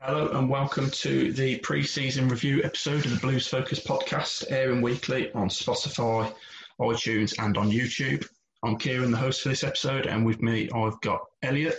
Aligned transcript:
Hello 0.00 0.28
and 0.28 0.48
welcome 0.48 0.88
to 0.90 1.32
the 1.32 1.58
pre-season 1.58 2.28
review 2.28 2.62
episode 2.62 3.04
of 3.04 3.10
the 3.10 3.18
Blues 3.18 3.48
Focus 3.48 3.80
podcast, 3.80 4.44
airing 4.48 4.80
weekly 4.80 5.32
on 5.32 5.48
Spotify, 5.48 6.32
iTunes, 6.80 7.34
and 7.44 7.58
on 7.58 7.68
YouTube. 7.68 8.24
I'm 8.62 8.78
Kieran, 8.78 9.10
the 9.10 9.16
host 9.16 9.42
for 9.42 9.48
this 9.48 9.64
episode, 9.64 10.06
and 10.06 10.24
with 10.24 10.40
me 10.40 10.70
I've 10.72 11.00
got 11.00 11.22
Elliot. 11.42 11.74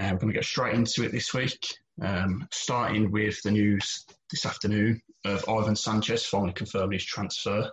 Uh, 0.00 0.08
we're 0.12 0.20
going 0.20 0.32
to 0.32 0.38
get 0.38 0.46
straight 0.46 0.74
into 0.74 1.04
it 1.04 1.12
this 1.12 1.34
week, 1.34 1.66
um, 2.00 2.48
starting 2.50 3.10
with 3.10 3.42
the 3.42 3.50
news 3.50 4.06
this 4.30 4.46
afternoon 4.46 5.02
of 5.26 5.46
Ivan 5.46 5.76
Sanchez 5.76 6.24
finally 6.24 6.54
confirming 6.54 6.92
his 6.92 7.04
transfer, 7.04 7.70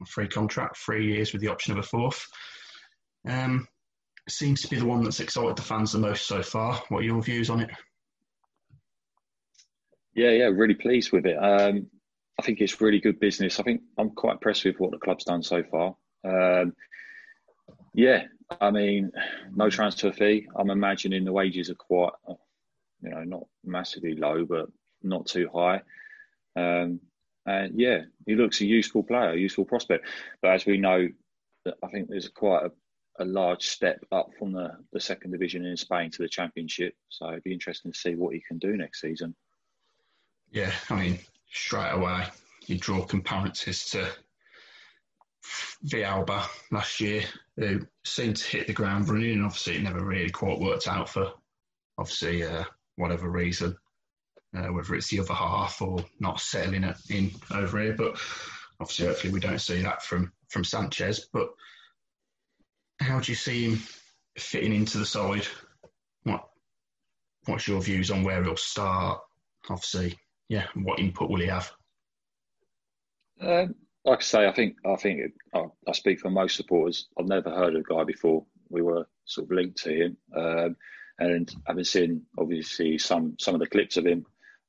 on 0.00 0.06
free 0.06 0.28
contract, 0.28 0.76
three 0.76 1.12
years 1.12 1.32
with 1.32 1.42
the 1.42 1.48
option 1.48 1.72
of 1.72 1.80
a 1.80 1.82
fourth. 1.82 2.24
Um, 3.28 3.66
seems 4.28 4.62
to 4.62 4.68
be 4.68 4.76
the 4.76 4.86
one 4.86 5.02
that's 5.02 5.18
excited 5.18 5.56
the 5.56 5.62
fans 5.62 5.90
the 5.90 5.98
most 5.98 6.28
so 6.28 6.44
far. 6.44 6.80
What 6.90 7.00
are 7.00 7.06
your 7.06 7.20
views 7.20 7.50
on 7.50 7.58
it? 7.58 7.70
Yeah, 10.14 10.30
yeah, 10.30 10.44
really 10.46 10.74
pleased 10.74 11.12
with 11.12 11.26
it. 11.26 11.36
Um, 11.36 11.86
I 12.38 12.42
think 12.42 12.60
it's 12.60 12.80
really 12.80 13.00
good 13.00 13.20
business. 13.20 13.60
I 13.60 13.62
think 13.62 13.82
I'm 13.98 14.10
quite 14.10 14.32
impressed 14.32 14.64
with 14.64 14.80
what 14.80 14.90
the 14.90 14.98
club's 14.98 15.24
done 15.24 15.42
so 15.42 15.62
far. 15.62 15.94
Um, 16.24 16.74
yeah, 17.94 18.24
I 18.60 18.70
mean, 18.70 19.12
no 19.54 19.70
transfer 19.70 20.12
fee. 20.12 20.48
I'm 20.56 20.70
imagining 20.70 21.24
the 21.24 21.32
wages 21.32 21.70
are 21.70 21.74
quite, 21.74 22.12
you 23.02 23.10
know, 23.10 23.24
not 23.24 23.46
massively 23.64 24.14
low, 24.14 24.44
but 24.44 24.66
not 25.02 25.26
too 25.26 25.48
high. 25.52 25.82
Um, 26.56 27.00
and 27.46 27.78
yeah, 27.78 28.02
he 28.26 28.34
looks 28.34 28.60
a 28.60 28.66
useful 28.66 29.02
player, 29.02 29.30
a 29.30 29.36
useful 29.36 29.64
prospect. 29.64 30.06
But 30.42 30.52
as 30.52 30.66
we 30.66 30.78
know, 30.78 31.08
I 31.66 31.88
think 31.92 32.08
there's 32.08 32.28
quite 32.28 32.64
a, 32.66 33.22
a 33.22 33.24
large 33.24 33.68
step 33.68 34.04
up 34.12 34.30
from 34.38 34.52
the, 34.52 34.72
the 34.92 35.00
second 35.00 35.32
division 35.32 35.64
in 35.64 35.76
Spain 35.76 36.10
to 36.10 36.22
the 36.22 36.28
championship. 36.28 36.94
So 37.08 37.28
it'd 37.28 37.44
be 37.44 37.52
interesting 37.52 37.92
to 37.92 37.98
see 37.98 38.14
what 38.14 38.34
he 38.34 38.40
can 38.40 38.58
do 38.58 38.76
next 38.76 39.00
season. 39.00 39.34
Yeah, 40.50 40.72
I 40.88 40.94
mean, 40.94 41.18
straight 41.52 41.92
away, 41.92 42.26
you 42.66 42.78
draw 42.78 43.04
comparisons 43.04 43.90
to 43.90 44.08
Villalba 45.86 46.44
last 46.70 47.00
year, 47.00 47.22
who 47.56 47.86
seemed 48.04 48.36
to 48.36 48.48
hit 48.48 48.66
the 48.66 48.72
ground 48.72 49.08
running, 49.08 49.32
and 49.32 49.44
obviously 49.44 49.76
it 49.76 49.82
never 49.82 50.04
really 50.04 50.30
quite 50.30 50.58
worked 50.58 50.88
out 50.88 51.08
for, 51.08 51.32
obviously, 51.98 52.42
uh, 52.42 52.64
whatever 52.96 53.30
reason, 53.30 53.76
uh, 54.56 54.66
whether 54.66 54.94
it's 54.94 55.08
the 55.08 55.20
other 55.20 55.34
half 55.34 55.80
or 55.80 56.04
not 56.18 56.40
settling 56.40 56.84
it 56.84 56.96
in 57.08 57.30
over 57.52 57.80
here. 57.80 57.94
But 57.94 58.18
obviously, 58.80 59.06
hopefully, 59.06 59.32
we 59.32 59.40
don't 59.40 59.60
see 59.60 59.82
that 59.82 60.02
from 60.02 60.32
from 60.48 60.64
Sanchez. 60.64 61.28
But 61.32 61.48
how 63.00 63.20
do 63.20 63.30
you 63.30 63.36
see 63.36 63.70
him 63.70 63.82
fitting 64.36 64.74
into 64.74 64.98
the 64.98 65.06
side? 65.06 65.46
What 66.24 66.48
What's 67.46 67.68
your 67.68 67.80
views 67.80 68.10
on 68.10 68.24
where 68.24 68.42
he'll 68.42 68.56
start? 68.56 69.20
Obviously, 69.68 70.18
yeah, 70.50 70.66
what 70.74 70.98
input 70.98 71.30
will 71.30 71.40
he 71.40 71.46
have? 71.46 71.70
Um, 73.40 73.76
like 74.04 74.18
I 74.18 74.22
say, 74.22 74.48
I 74.48 74.52
think 74.52 74.76
I 74.84 74.96
think 74.96 75.20
it, 75.20 75.32
I, 75.54 75.66
I, 75.86 75.92
speak 75.92 76.18
for 76.18 76.28
most 76.28 76.56
supporters. 76.56 77.06
I've 77.16 77.28
never 77.28 77.50
heard 77.50 77.76
of 77.76 77.84
the 77.84 77.94
guy 77.94 78.02
before. 78.02 78.44
We 78.68 78.82
were 78.82 79.06
sort 79.24 79.46
of 79.46 79.52
linked 79.52 79.78
to 79.84 79.94
him, 79.94 80.16
um, 80.36 80.76
and 81.20 81.54
having 81.68 81.84
seen 81.84 82.22
obviously 82.36 82.98
some 82.98 83.36
some 83.38 83.54
of 83.54 83.60
the 83.60 83.68
clips 83.68 83.96
of 83.96 84.06
him 84.06 84.26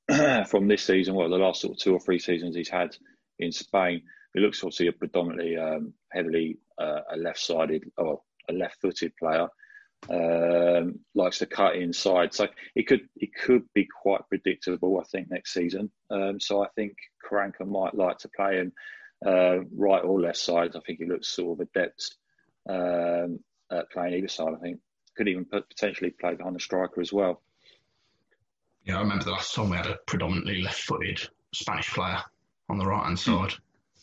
from 0.48 0.68
this 0.68 0.84
season, 0.84 1.16
well, 1.16 1.30
the 1.30 1.38
last 1.38 1.62
sort 1.62 1.74
of 1.74 1.80
two 1.80 1.94
or 1.94 2.00
three 2.00 2.20
seasons 2.20 2.56
he's 2.56 2.70
had 2.70 2.96
in 3.40 3.52
Spain, 3.52 4.04
he 4.36 4.40
looks 4.40 4.64
obviously 4.64 4.88
a 4.88 4.92
predominantly 4.92 5.58
um, 5.58 5.94
heavily 6.12 6.60
uh, 6.78 7.02
a 7.12 7.18
left-sided 7.18 7.90
or 7.98 8.22
a 8.50 8.54
left-footed 8.54 9.18
player. 9.18 9.48
Um, 10.10 11.00
likes 11.14 11.38
to 11.40 11.46
cut 11.46 11.76
inside, 11.76 12.34
so 12.34 12.48
it 12.76 12.88
could 12.88 13.02
it 13.16 13.30
could 13.36 13.64
be 13.74 13.88
quite 14.02 14.28
predictable. 14.30 15.00
I 15.00 15.04
think 15.04 15.30
next 15.30 15.54
season. 15.54 15.92
Um, 16.10 16.40
so 16.40 16.64
I 16.64 16.68
think 16.76 16.94
Karanka 17.24 17.68
might 17.68 17.94
like 17.94 18.18
to 18.20 18.30
play 18.36 18.56
him 18.56 18.74
uh, 19.26 19.60
right 19.76 20.04
or 20.04 20.20
left 20.20 20.38
side. 20.38 20.76
I 20.76 20.80
think 20.80 21.00
he 21.00 21.06
looks 21.06 21.28
sort 21.28 21.60
of 21.60 21.68
adept 21.68 22.16
um, 22.68 23.40
at 23.72 23.92
playing 23.92 24.16
either 24.16 24.28
side. 24.28 24.54
I 24.56 24.60
think 24.60 24.80
could 25.16 25.28
even 25.28 25.46
potentially 25.46 26.12
play 26.12 26.34
behind 26.36 26.56
the 26.56 26.60
striker 26.60 27.02
as 27.02 27.14
well. 27.14 27.42
Yeah, 28.86 28.98
I 28.98 29.02
remember 29.02 29.26
the 29.26 29.32
last 29.32 29.54
time 29.54 29.70
we 29.70 29.78
had 29.78 29.86
a 29.86 30.00
predominantly 30.08 30.62
left-footed 30.62 31.22
Spanish 31.54 31.94
player 31.94 32.22
on 32.70 32.78
the 32.78 32.86
right-hand 32.86 33.20
hmm. 33.20 33.32
side. 33.32 33.54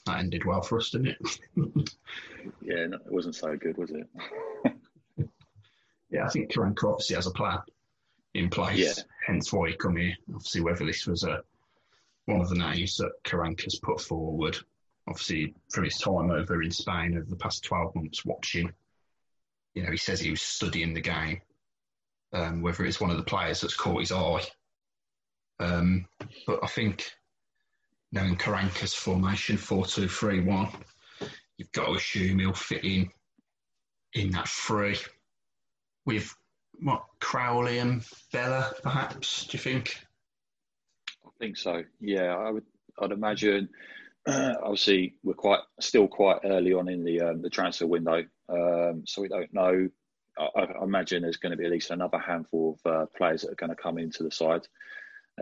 That 0.06 0.20
ended 0.20 0.44
well 0.44 0.62
for 0.62 0.78
us, 0.78 0.90
didn't 0.90 1.08
it? 1.08 1.18
yeah, 2.62 2.86
no, 2.86 2.96
it 2.96 3.12
wasn't 3.12 3.34
so 3.34 3.56
good, 3.56 3.76
was 3.76 3.90
it? 3.90 4.06
yeah, 6.10 6.24
I 6.24 6.28
think 6.28 6.52
Karanka 6.52 6.84
obviously 6.84 7.16
has 7.16 7.26
a 7.26 7.32
plan 7.32 7.58
in 8.34 8.48
place. 8.48 8.78
Yeah. 8.78 9.02
Hence 9.26 9.52
why 9.52 9.70
he 9.70 9.76
come 9.76 9.96
here. 9.96 10.16
Obviously, 10.34 10.62
whether 10.62 10.84
this 10.84 11.06
was 11.06 11.24
a 11.24 11.42
one 12.26 12.40
of 12.40 12.48
the 12.48 12.56
names 12.56 12.96
that 12.96 13.12
Karanka's 13.24 13.80
put 13.80 14.00
forward, 14.00 14.58
obviously 15.06 15.54
from 15.70 15.84
his 15.84 15.98
time 15.98 16.30
over 16.30 16.62
in 16.62 16.70
Spain 16.70 17.16
over 17.16 17.28
the 17.28 17.36
past 17.36 17.64
twelve 17.64 17.94
months 17.94 18.24
watching, 18.24 18.72
you 19.74 19.82
know, 19.82 19.90
he 19.90 19.96
says 19.96 20.20
he 20.20 20.30
was 20.30 20.42
studying 20.42 20.94
the 20.94 21.00
game. 21.00 21.40
Um, 22.32 22.60
whether 22.60 22.84
it's 22.84 23.00
one 23.00 23.10
of 23.10 23.16
the 23.16 23.22
players 23.22 23.62
that's 23.62 23.76
caught 23.76 24.00
his 24.00 24.12
eye. 24.12 24.42
Um, 25.60 26.06
but 26.46 26.60
I 26.62 26.66
think 26.66 27.10
knowing 28.12 28.36
Karanka's 28.36 28.94
formation 28.94 29.56
four 29.56 29.86
two 29.86 30.08
three 30.08 30.40
one, 30.40 30.68
you've 31.56 31.72
got 31.72 31.86
to 31.86 31.94
assume 31.94 32.38
he'll 32.38 32.52
fit 32.52 32.84
in 32.84 33.08
in 34.12 34.30
that 34.32 34.48
three 34.48 34.96
with 36.08 36.34
what 36.80 37.04
Crowley 37.20 37.80
and 37.80 38.02
Bela, 38.32 38.72
perhaps? 38.82 39.46
Do 39.46 39.58
you 39.58 39.62
think? 39.62 39.94
I 41.22 41.28
think 41.38 41.58
so. 41.58 41.82
Yeah, 42.00 42.34
I 42.34 42.50
would. 42.50 42.64
I'd 42.98 43.12
imagine. 43.12 43.68
Uh, 44.26 44.54
obviously, 44.62 45.16
we're 45.22 45.34
quite 45.34 45.60
still 45.80 46.08
quite 46.08 46.38
early 46.44 46.72
on 46.72 46.88
in 46.88 47.04
the 47.04 47.20
um, 47.20 47.42
the 47.42 47.50
transfer 47.50 47.86
window, 47.86 48.24
um, 48.48 49.02
so 49.06 49.20
we 49.20 49.28
don't 49.28 49.52
know 49.52 49.86
I, 50.38 50.60
I, 50.60 50.82
imagine 50.82 51.22
there's 51.22 51.36
going 51.36 51.50
to 51.50 51.58
be 51.58 51.66
at 51.66 51.72
least 51.72 51.90
another 51.90 52.18
handful 52.18 52.78
of 52.84 52.90
uh, 52.90 53.06
players 53.14 53.42
that 53.42 53.50
are 53.50 53.66
going 53.66 53.70
to 53.70 53.76
come 53.76 53.98
into 53.98 54.22
the 54.22 54.30
side. 54.30 54.66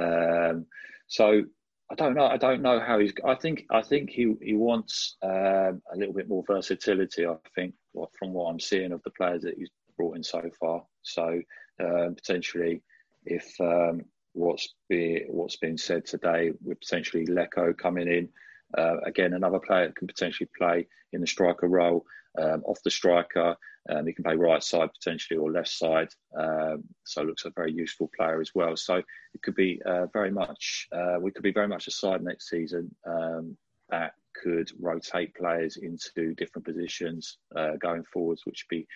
Um, 0.01 0.67
so 1.07 1.45
I 1.93 1.95
don't 1.95 2.15
know. 2.15 2.27
I 2.27 2.39
don't 2.39 2.63
know 2.63 2.81
how 2.81 2.99
he's. 2.99 3.13
I 3.25 3.37
think. 3.37 3.67
I 3.71 3.83
think 3.83 4.11
he 4.11 4.35
he 4.43 4.55
wants 4.55 5.17
um, 5.23 5.81
a 5.93 5.97
little 5.97 6.15
bit 6.15 6.29
more 6.29 6.43
versatility. 6.45 7.25
I 7.25 7.37
think 7.55 7.75
from 8.19 8.33
what 8.33 8.51
I'm 8.51 8.59
seeing 8.59 8.91
of 8.91 9.03
the 9.05 9.11
players 9.11 9.43
that 9.43 9.55
he's 9.57 9.71
brought 9.97 10.17
in 10.17 10.23
so 10.23 10.43
far. 10.61 10.83
So 11.03 11.41
um, 11.81 12.15
potentially, 12.15 12.83
if 13.25 13.47
um, 13.61 14.03
what's 14.33 14.75
be 14.89 15.25
what's 15.29 15.57
been 15.57 15.79
said 15.79 16.07
today 16.07 16.53
with 16.65 16.81
potentially 16.81 17.27
Leko 17.27 17.77
coming 17.77 18.09
in, 18.09 18.29
uh, 18.77 18.99
again 19.05 19.35
another 19.35 19.59
player 19.59 19.87
that 19.87 19.97
can 19.97 20.07
potentially 20.07 20.49
play 20.57 20.87
in 21.13 21.21
the 21.21 21.27
striker 21.27 21.69
role 21.69 22.05
um, 22.39 22.63
off 22.65 22.83
the 22.85 22.91
striker. 22.91 23.57
Um, 23.89 24.07
he 24.07 24.13
can 24.13 24.25
play 24.25 24.35
right 24.35 24.63
side 24.63 24.91
potentially 24.99 25.39
or 25.39 25.53
left 25.53 25.69
side. 25.69 26.09
Um, 26.37 26.85
so 27.05 27.23
looks 27.23 27.45
a 27.45 27.51
very 27.51 27.73
useful 27.73 28.11
player 28.17 28.41
as 28.41 28.51
well. 28.55 28.77
So 28.77 28.97
it 28.97 29.43
could 29.43 29.55
be 29.55 29.81
uh, 29.87 30.07
very 30.13 30.33
much, 30.33 30.89
uh, 30.93 31.19
we 31.21 31.31
could 31.31 31.45
be 31.45 31.53
very 31.53 31.69
much 31.69 31.87
a 31.87 31.93
side 31.93 32.23
next 32.23 32.51
season 32.51 32.93
um, 33.07 33.57
that 33.91 34.15
could 34.43 34.71
rotate 34.81 35.35
players 35.35 35.77
into 35.77 36.35
different 36.35 36.67
positions 36.67 37.39
uh, 37.55 37.77
going 37.81 38.03
forwards, 38.13 38.45
which 38.45 38.67
would 38.69 38.77
be, 38.77 38.87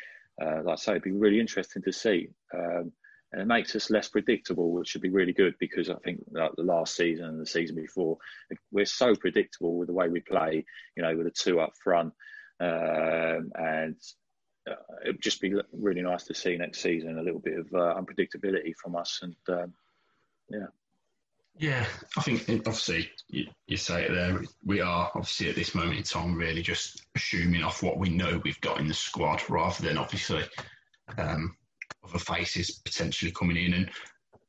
uh, 0.41 0.63
like 0.65 0.73
I 0.73 0.77
say, 0.77 0.93
it'd 0.93 1.03
be 1.03 1.13
really 1.13 1.41
interesting 1.41 1.83
to 1.83 1.93
see. 1.93 2.29
Um, 2.55 2.93
and 3.33 3.41
it 3.41 3.47
makes 3.47 3.77
us 3.77 3.91
less 3.91 4.09
predictable, 4.09 4.73
which 4.73 4.89
should 4.89 5.03
be 5.03 5.11
really 5.11 5.33
good 5.33 5.55
because 5.61 5.89
I 5.89 5.95
think 6.05 6.21
like 6.33 6.51
the 6.57 6.65
last 6.65 6.97
season 6.97 7.27
and 7.27 7.41
the 7.41 7.47
season 7.47 7.77
before, 7.77 8.19
we're 8.73 8.85
so 8.85 9.15
predictable 9.15 9.77
with 9.77 9.87
the 9.87 9.95
way 9.95 10.09
we 10.09 10.21
play, 10.21 10.65
you 10.97 11.03
know, 11.03 11.17
with 11.17 11.27
the 11.27 11.31
two 11.31 11.61
up 11.61 11.73
front. 11.83 12.13
Um, 12.59 13.53
and 13.55 13.97
uh, 14.69 14.75
it 15.05 15.13
would 15.13 15.23
just 15.23 15.41
be 15.41 15.55
really 15.73 16.03
nice 16.03 16.25
to 16.25 16.35
see 16.35 16.57
next 16.57 16.81
season 16.81 17.19
a 17.19 17.23
little 17.23 17.41
bit 17.41 17.59
of 17.59 17.67
uh, 17.73 18.01
unpredictability 18.01 18.73
from 18.83 18.97
us. 18.97 19.21
And 19.23 19.37
um, 19.49 19.75
yeah. 20.49 20.67
Yeah, 21.58 21.87
I 22.17 22.23
think 22.23 22.49
obviously 22.49 23.11
you, 23.29 23.47
you, 23.67 23.76
say 23.76 24.05
it 24.05 24.12
there. 24.12 24.41
We 24.64 24.81
are 24.81 25.11
obviously 25.14 25.50
at 25.50 25.56
this 25.56 25.75
moment 25.75 25.99
in 25.99 26.05
time 26.05 26.35
really 26.35 26.62
just 26.62 27.02
assuming 27.14 27.62
off 27.62 27.82
what 27.82 27.99
we 27.99 28.08
know 28.08 28.41
we've 28.44 28.61
got 28.62 28.81
in 28.81 28.88
the 28.88 28.94
squad 28.94 29.43
rather 29.50 29.82
than 29.82 29.99
obviously 29.99 30.43
um, 31.19 31.55
other 32.02 32.19
faces 32.19 32.81
potentially 32.82 33.32
coming 33.32 33.58
in. 33.58 33.75
And 33.75 33.91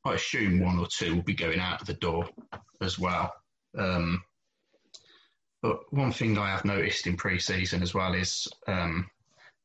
I 0.04 0.14
assume 0.14 0.60
one 0.60 0.78
or 0.78 0.86
two 0.86 1.16
will 1.16 1.22
be 1.22 1.34
going 1.34 1.60
out 1.60 1.82
of 1.82 1.86
the 1.86 1.94
door 1.94 2.28
as 2.80 2.98
well. 2.98 3.32
Um, 3.76 4.22
but 5.60 5.92
one 5.92 6.12
thing 6.12 6.38
I 6.38 6.50
have 6.50 6.64
noticed 6.64 7.06
in 7.06 7.16
pre-season 7.16 7.82
as 7.82 7.94
well 7.94 8.14
is 8.14 8.48
um, 8.66 9.08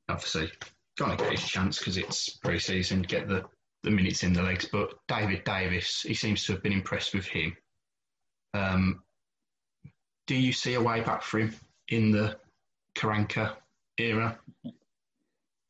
obviously 0.09 0.51
going 0.97 1.17
to 1.17 1.23
get 1.23 1.31
his 1.33 1.47
chance 1.47 1.79
because 1.79 1.97
it's 1.97 2.29
pre-season, 2.37 3.01
get 3.01 3.27
the, 3.27 3.45
the 3.83 3.91
minutes 3.91 4.23
in 4.23 4.33
the 4.33 4.43
legs. 4.43 4.67
But 4.71 4.93
David 5.07 5.43
Davis, 5.43 6.01
he 6.01 6.13
seems 6.13 6.45
to 6.45 6.53
have 6.53 6.63
been 6.63 6.73
impressed 6.73 7.13
with 7.13 7.25
him. 7.25 7.55
Um, 8.53 9.03
do 10.25 10.35
you 10.35 10.51
see 10.51 10.73
a 10.73 10.81
way 10.81 11.01
back 11.01 11.21
for 11.21 11.39
him 11.39 11.55
in 11.87 12.11
the 12.11 12.37
Karanka 12.95 13.55
era? 13.97 14.39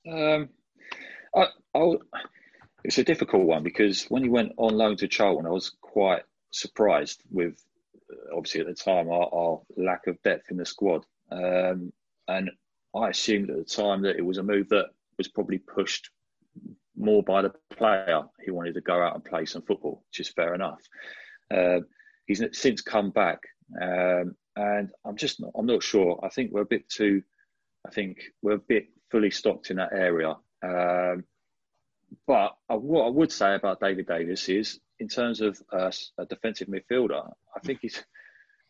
Um, 0.09 0.49
I, 1.35 1.47
I, 1.75 1.93
it's 2.83 2.97
a 2.97 3.03
difficult 3.03 3.45
one 3.45 3.63
because 3.63 4.05
when 4.05 4.23
he 4.23 4.29
went 4.29 4.53
on 4.57 4.75
loan 4.75 4.97
to 4.97 5.07
Charlton, 5.07 5.45
I 5.45 5.49
was 5.49 5.71
quite 5.81 6.23
surprised 6.51 7.21
with 7.29 7.61
obviously 8.33 8.61
at 8.61 8.67
the 8.67 8.73
time 8.73 9.09
our, 9.09 9.29
our 9.33 9.61
lack 9.75 10.07
of 10.07 10.21
depth 10.23 10.49
in 10.49 10.57
the 10.57 10.65
squad. 10.65 11.05
Um, 11.31 11.91
and 12.27 12.49
I 12.95 13.09
assumed 13.09 13.49
at 13.49 13.57
the 13.57 13.63
time 13.63 14.01
that 14.03 14.17
it 14.17 14.25
was 14.25 14.37
a 14.37 14.43
move 14.43 14.69
that 14.69 14.87
was 15.17 15.27
probably 15.27 15.57
pushed 15.57 16.09
more 16.97 17.23
by 17.23 17.43
the 17.43 17.53
player. 17.69 18.23
He 18.43 18.51
wanted 18.51 18.73
to 18.73 18.81
go 18.81 19.01
out 19.01 19.15
and 19.15 19.23
play 19.23 19.45
some 19.45 19.61
football, 19.61 20.03
which 20.09 20.19
is 20.19 20.29
fair 20.29 20.55
enough. 20.55 20.81
Uh, 21.53 21.81
he's 22.25 22.43
since 22.53 22.81
come 22.81 23.11
back, 23.11 23.39
um, 23.81 24.35
and 24.55 24.91
I'm 25.05 25.15
just 25.15 25.39
not, 25.39 25.51
I'm 25.55 25.65
not 25.65 25.83
sure. 25.83 26.19
I 26.23 26.29
think 26.29 26.51
we're 26.51 26.61
a 26.61 26.65
bit 26.65 26.89
too. 26.89 27.23
I 27.85 27.91
think 27.91 28.19
we're 28.41 28.53
a 28.53 28.59
bit 28.59 28.87
fully 29.11 29.31
stocked 29.31 29.69
in 29.69 29.77
that 29.77 29.93
area. 29.93 30.35
Um, 30.61 31.23
but 32.25 32.55
I, 32.69 32.75
what 32.75 33.05
I 33.05 33.09
would 33.09 33.31
say 33.31 33.55
about 33.55 33.79
David 33.79 34.07
Davis 34.07 34.49
is 34.49 34.79
in 34.99 35.07
terms 35.07 35.41
of 35.41 35.61
uh, 35.71 35.91
a 36.17 36.25
defensive 36.25 36.67
midfielder, 36.67 37.31
I 37.55 37.59
think 37.59 37.79
he's, 37.81 38.03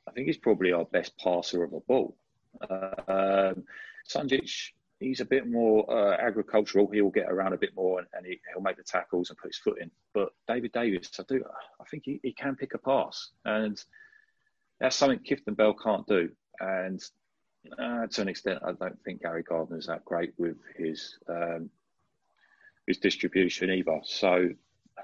I 0.07 0.11
think 0.11 0.27
he's 0.27 0.37
probably 0.37 0.73
our 0.73 0.85
best 0.85 1.17
passer 1.17 1.63
of 1.63 1.73
a 1.73 1.79
ball. 1.79 2.17
Uh, 2.61 2.91
um, 3.07 3.63
Sunjic, 4.09 4.71
he's 4.99 5.21
a 5.21 5.25
bit 5.25 5.47
more 5.47 5.89
uh, 5.89 6.17
agricultural. 6.19 6.89
He'll 6.91 7.09
get 7.09 7.29
around 7.29 7.53
a 7.53 7.57
bit 7.57 7.75
more 7.75 7.99
and, 7.99 8.07
and 8.13 8.25
he, 8.25 8.39
will 8.55 8.61
make 8.61 8.77
the 8.77 8.83
tackles 8.83 9.29
and 9.29 9.37
put 9.37 9.49
his 9.49 9.57
foot 9.57 9.79
in. 9.81 9.91
But 10.13 10.29
David 10.47 10.71
Davis, 10.71 11.11
I 11.19 11.23
do, 11.27 11.43
I 11.79 11.83
think 11.85 12.03
he, 12.05 12.19
he 12.23 12.33
can 12.33 12.55
pick 12.55 12.73
a 12.73 12.77
pass, 12.77 13.29
and 13.45 13.81
that's 14.79 14.95
something 14.95 15.19
Kieftenbeld 15.19 15.75
can't 15.83 16.07
do. 16.07 16.29
And 16.59 17.03
uh, 17.77 18.07
to 18.07 18.21
an 18.21 18.29
extent, 18.29 18.59
I 18.65 18.71
don't 18.73 19.01
think 19.03 19.21
Gary 19.21 19.43
Gardner 19.43 19.77
is 19.77 19.87
that 19.87 20.05
great 20.05 20.33
with 20.37 20.57
his 20.77 21.17
um, 21.29 21.69
his 22.87 22.97
distribution 22.97 23.69
either. 23.69 23.99
So 24.03 24.49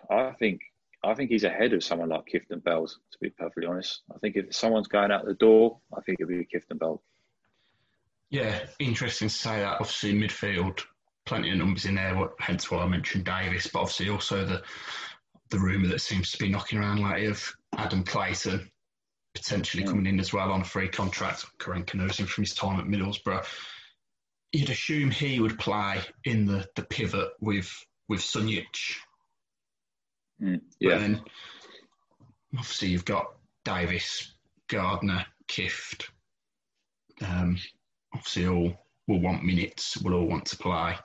I 0.10 0.32
think 0.32 0.62
I 1.04 1.14
think 1.14 1.30
he's 1.30 1.44
ahead 1.44 1.74
of 1.74 1.84
someone 1.84 2.10
like 2.10 2.28
Kieftenbelds, 2.34 2.92
to 3.12 3.18
be 3.20 3.30
perfectly 3.30 3.66
honest. 3.66 4.02
I 4.14 4.18
think 4.20 4.38
if 4.38 4.56
someone's 4.56 4.88
going 4.88 5.12
out 5.12 5.26
the 5.26 5.34
door, 5.34 5.80
I 5.96 6.02
think 6.02 6.20
it'd 6.20 6.30
be 6.30 6.48
Kieftenbeld. 6.48 7.00
Yeah, 8.34 8.66
interesting 8.80 9.28
to 9.28 9.34
say 9.34 9.60
that. 9.60 9.80
Obviously, 9.80 10.12
midfield, 10.16 10.82
plenty 11.24 11.52
of 11.52 11.58
numbers 11.60 11.86
in 11.86 11.94
there, 11.94 12.30
hence 12.40 12.72
why 12.72 12.80
I 12.80 12.88
mentioned 12.88 13.26
Davis, 13.26 13.68
but 13.68 13.82
obviously 13.82 14.10
also 14.10 14.44
the 14.44 14.64
the 15.52 15.60
rumour 15.60 15.88
that 15.90 16.02
seems 16.02 16.32
to 16.32 16.40
be 16.40 16.50
knocking 16.50 16.80
around 16.80 17.00
lately 17.00 17.28
of 17.28 17.48
Adam 17.78 18.04
Clayton 18.04 18.72
potentially 19.36 19.84
coming 19.84 20.08
in 20.08 20.20
as 20.20 20.34
well 20.34 20.52
on 20.52 20.62
a 20.62 20.66
free 20.66 20.88
contract. 20.88 21.46
Karanka 21.60 21.94
knows 21.94 22.18
him 22.18 22.26
from 22.26 22.44
his 22.44 22.56
time 22.56 22.80
at 22.80 22.88
Middlesbrough. 22.88 23.46
You'd 24.52 24.72
assume 24.72 25.12
he 25.12 25.40
would 25.40 25.60
play 25.60 26.00
in 26.24 26.48
the, 26.48 26.68
the 26.76 26.84
pivot 26.84 27.30
with 27.40 27.72
with 28.10 28.22
Sunjic 28.22 28.66
Mm, 30.42 30.62
yeah. 30.80 30.98
then 30.98 31.22
obviously 32.58 32.88
you've 32.88 33.06
got 33.06 33.28
Davis, 33.64 34.34
Gardner, 34.68 35.24
Kift. 35.48 36.08
Um, 37.22 37.60
obviously 38.14 38.48
all 38.48 38.74
will 39.08 39.20
want 39.20 39.44
minutes, 39.44 39.98
will 39.98 40.14
all 40.14 40.28
want 40.28 40.46
to 40.46 40.58
play. 40.58 40.96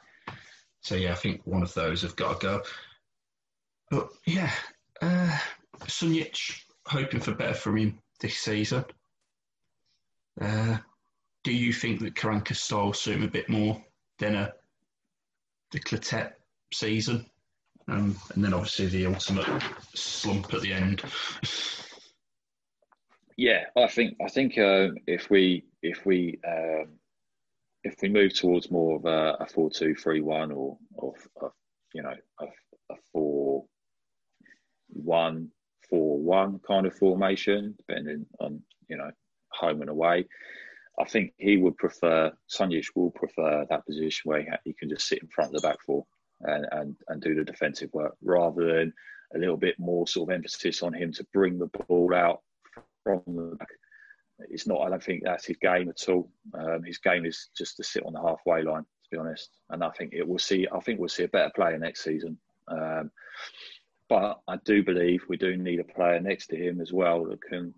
So 0.81 0.95
yeah, 0.95 1.13
I 1.13 1.17
think 1.17 1.41
one 1.45 1.63
of 1.63 1.75
those 1.75 2.03
have 2.03 2.17
got 2.17 2.41
to 2.41 2.47
go. 2.47 2.63
But 3.91 4.09
yeah, 4.27 4.51
uh, 5.01 5.39
hoping 6.87 7.21
for 7.21 7.35
better 7.35 7.55
from 7.55 7.77
him 7.77 7.99
this 8.21 8.38
season. 8.38 8.85
Uh, 10.41 10.79
do 11.45 11.53
you 11.53 11.73
think 11.73 12.00
that 12.00 12.15
Karanka's 12.15 12.61
style 12.61 12.93
suit 12.93 13.17
him 13.17 13.23
a 13.25 13.29
bit 13.29 13.49
more 13.49 13.83
than 14.19 14.35
a 14.35 14.53
the 15.73 15.81
Clotet 15.81 16.33
season? 16.73 17.27
Um, 17.88 18.17
and 18.35 18.45
then 18.45 18.53
obviously 18.53 18.87
the 18.87 19.07
ultimate 19.07 19.47
slump 19.95 20.53
at 20.53 20.61
the 20.61 20.73
end. 20.73 21.03
Yeah, 23.37 23.65
I 23.77 23.87
think 23.87 24.17
I 24.25 24.29
think 24.29 24.59
uh, 24.59 24.88
if 25.07 25.31
we 25.31 25.65
if 25.82 26.04
we 26.04 26.38
um, 26.47 26.88
if 27.85 27.97
we 28.02 28.08
move 28.08 28.35
towards 28.35 28.70
more 28.70 28.97
of 28.97 29.04
a, 29.04 29.42
a 29.42 29.47
four 29.47 29.70
two 29.70 29.94
three 29.94 30.20
one 30.20 30.52
or 30.52 30.78
or 30.94 31.14
you 31.94 32.02
know 32.02 32.14
a, 32.40 32.44
a 32.44 32.97
four 33.12 33.64
one 34.88 35.49
four 35.88 36.18
one 36.18 36.61
kind 36.66 36.87
of 36.87 36.94
formation, 36.94 37.75
depending 37.78 38.26
on 38.40 38.61
you 38.88 38.97
know 38.97 39.11
home 39.52 39.80
and 39.80 39.90
away. 39.90 40.26
I 41.00 41.04
think 41.04 41.32
he 41.37 41.56
would 41.58 41.76
prefer 41.76 42.32
Sunjic 42.50 42.87
will 42.97 43.12
prefer 43.12 43.64
that 43.70 43.87
position 43.87 44.23
where 44.25 44.40
he, 44.40 44.49
he 44.64 44.73
can 44.73 44.88
just 44.88 45.06
sit 45.06 45.23
in 45.23 45.28
front 45.28 45.54
of 45.54 45.62
the 45.62 45.68
back 45.68 45.78
four 45.87 46.04
and, 46.40 46.66
and, 46.73 46.97
and 47.08 47.23
do 47.23 47.35
the 47.35 47.44
defensive 47.44 47.90
work 47.92 48.16
rather 48.23 48.64
than 48.64 48.92
a 49.35 49.38
little 49.38 49.56
bit 49.56 49.78
more 49.78 50.08
sort 50.08 50.28
of 50.28 50.35
emphasis 50.35 50.82
on 50.82 50.92
him 50.92 51.12
to 51.12 51.26
bring 51.32 51.58
the 51.58 51.70
ball 51.87 52.12
out 52.14 52.40
from 53.04 53.23
the 53.26 53.56
back. 53.56 53.68
It's 54.40 54.66
not, 54.66 54.83
I 54.83 54.90
don't 54.90 55.02
think 55.02 55.23
that's 55.25 55.47
his 55.47 55.57
game 55.57 55.88
at 55.88 56.09
all. 56.09 56.30
Um, 56.54 56.83
his 56.85 56.99
game 56.99 57.26
is 57.26 57.49
just 57.57 57.76
to 57.76 57.85
sit 57.85 58.04
on 58.07 58.12
the 58.12 58.23
halfway 58.23 58.62
line, 58.62 58.83
to 58.83 59.09
be 59.11 59.18
honest. 59.18 59.50
And 59.71 59.83
I 59.83 59.90
think 59.90 60.12
it 60.12 60.26
will 60.26 60.38
see, 60.38 60.66
I 60.73 60.80
think 60.80 61.00
we'll 61.00 61.09
see 61.09 61.25
a 61.25 61.28
better 61.28 61.50
player 61.54 61.78
next 61.78 62.04
season. 62.04 62.38
Um, 62.68 63.11
but 64.09 64.40
I 64.49 64.57
do 64.64 64.83
believe 64.83 65.23
we 65.28 65.37
do 65.37 65.57
need 65.57 65.80
a 65.80 65.85
player 65.85 66.21
next 66.21 66.47
to 66.49 66.57
him 66.57 66.80
as 66.80 66.92
well 66.92 67.25
that 67.26 67.42
can 67.42 67.75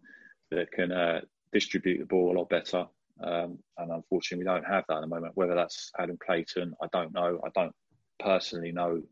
that 0.51 0.71
can 0.73 0.93
uh, 0.93 1.21
distribute 1.53 1.99
the 1.99 2.07
ball 2.07 2.33
a 2.33 2.39
lot 2.39 2.49
better. 2.49 2.87
Um, 3.23 3.59
and 3.79 3.93
unfortunately, 3.93 4.45
we 4.45 4.51
don't 4.51 4.67
have 4.67 4.85
that 4.89 4.97
at 4.97 5.01
the 5.01 5.07
moment. 5.07 5.37
Whether 5.37 5.55
that's 5.55 5.91
Adam 5.99 6.19
Clayton, 6.25 6.75
I 6.83 6.87
don't 6.93 7.13
know. 7.13 7.41
I 7.45 7.49
don't 7.55 7.75
personally 8.19 8.73
know 8.73 9.03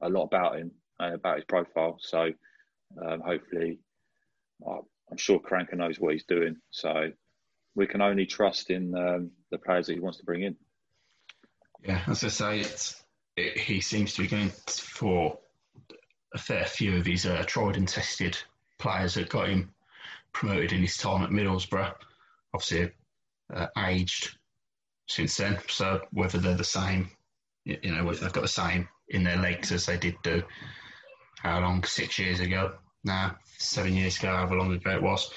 a 0.00 0.08
lot 0.08 0.24
about 0.24 0.58
him 0.58 0.70
and 1.00 1.14
about 1.14 1.36
his 1.36 1.44
profile. 1.44 1.98
So 2.00 2.30
um, 3.04 3.20
hopefully, 3.20 3.80
I'm 5.10 5.16
sure 5.16 5.40
Karanka 5.40 5.74
knows 5.74 5.98
what 5.98 6.12
he's 6.12 6.24
doing. 6.24 6.56
So 6.70 7.10
we 7.74 7.86
can 7.86 8.00
only 8.00 8.26
trust 8.26 8.70
in 8.70 8.94
um, 8.94 9.30
the 9.50 9.58
players 9.58 9.86
that 9.86 9.94
he 9.94 10.00
wants 10.00 10.18
to 10.18 10.24
bring 10.24 10.42
in. 10.42 10.56
Yeah, 11.84 12.02
as 12.06 12.24
I 12.24 12.28
say, 12.28 12.60
it's 12.60 13.02
it, 13.36 13.56
he 13.56 13.80
seems 13.80 14.14
to 14.14 14.22
be 14.22 14.28
going 14.28 14.50
for 14.66 15.38
a 16.34 16.38
fair 16.38 16.64
few 16.64 16.96
of 16.96 17.06
his 17.06 17.24
uh, 17.24 17.44
tried 17.46 17.76
and 17.76 17.88
tested 17.88 18.36
players 18.78 19.14
that 19.14 19.28
got 19.28 19.48
him 19.48 19.72
promoted 20.32 20.72
in 20.72 20.80
his 20.80 20.96
time 20.96 21.22
at 21.22 21.30
Middlesbrough. 21.30 21.94
Obviously, 22.52 22.90
uh, 23.54 23.66
aged 23.78 24.36
since 25.06 25.36
then. 25.36 25.58
So 25.68 26.02
whether 26.12 26.38
they're 26.38 26.56
the 26.56 26.64
same, 26.64 27.10
you 27.64 27.78
know, 27.92 28.04
whether 28.04 28.20
they've 28.20 28.32
got 28.32 28.42
the 28.42 28.48
same 28.48 28.88
in 29.08 29.24
their 29.24 29.38
legs 29.38 29.72
as 29.72 29.86
they 29.86 29.96
did 29.96 30.16
do, 30.22 30.42
how 31.38 31.60
long? 31.60 31.84
Six 31.84 32.18
years 32.18 32.40
ago? 32.40 32.74
Now, 33.04 33.36
seven 33.58 33.94
years 33.94 34.18
ago, 34.18 34.28
however 34.28 34.56
long 34.56 34.72
ago 34.72 34.90
it 34.90 35.02
was. 35.02 35.32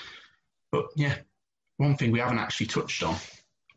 But 0.72 0.86
yeah, 0.96 1.16
one 1.78 1.98
thing 1.98 2.12
we 2.12 2.20
haven't 2.20 2.40
actually 2.40 2.68
touched 2.68 3.04
on 3.04 3.16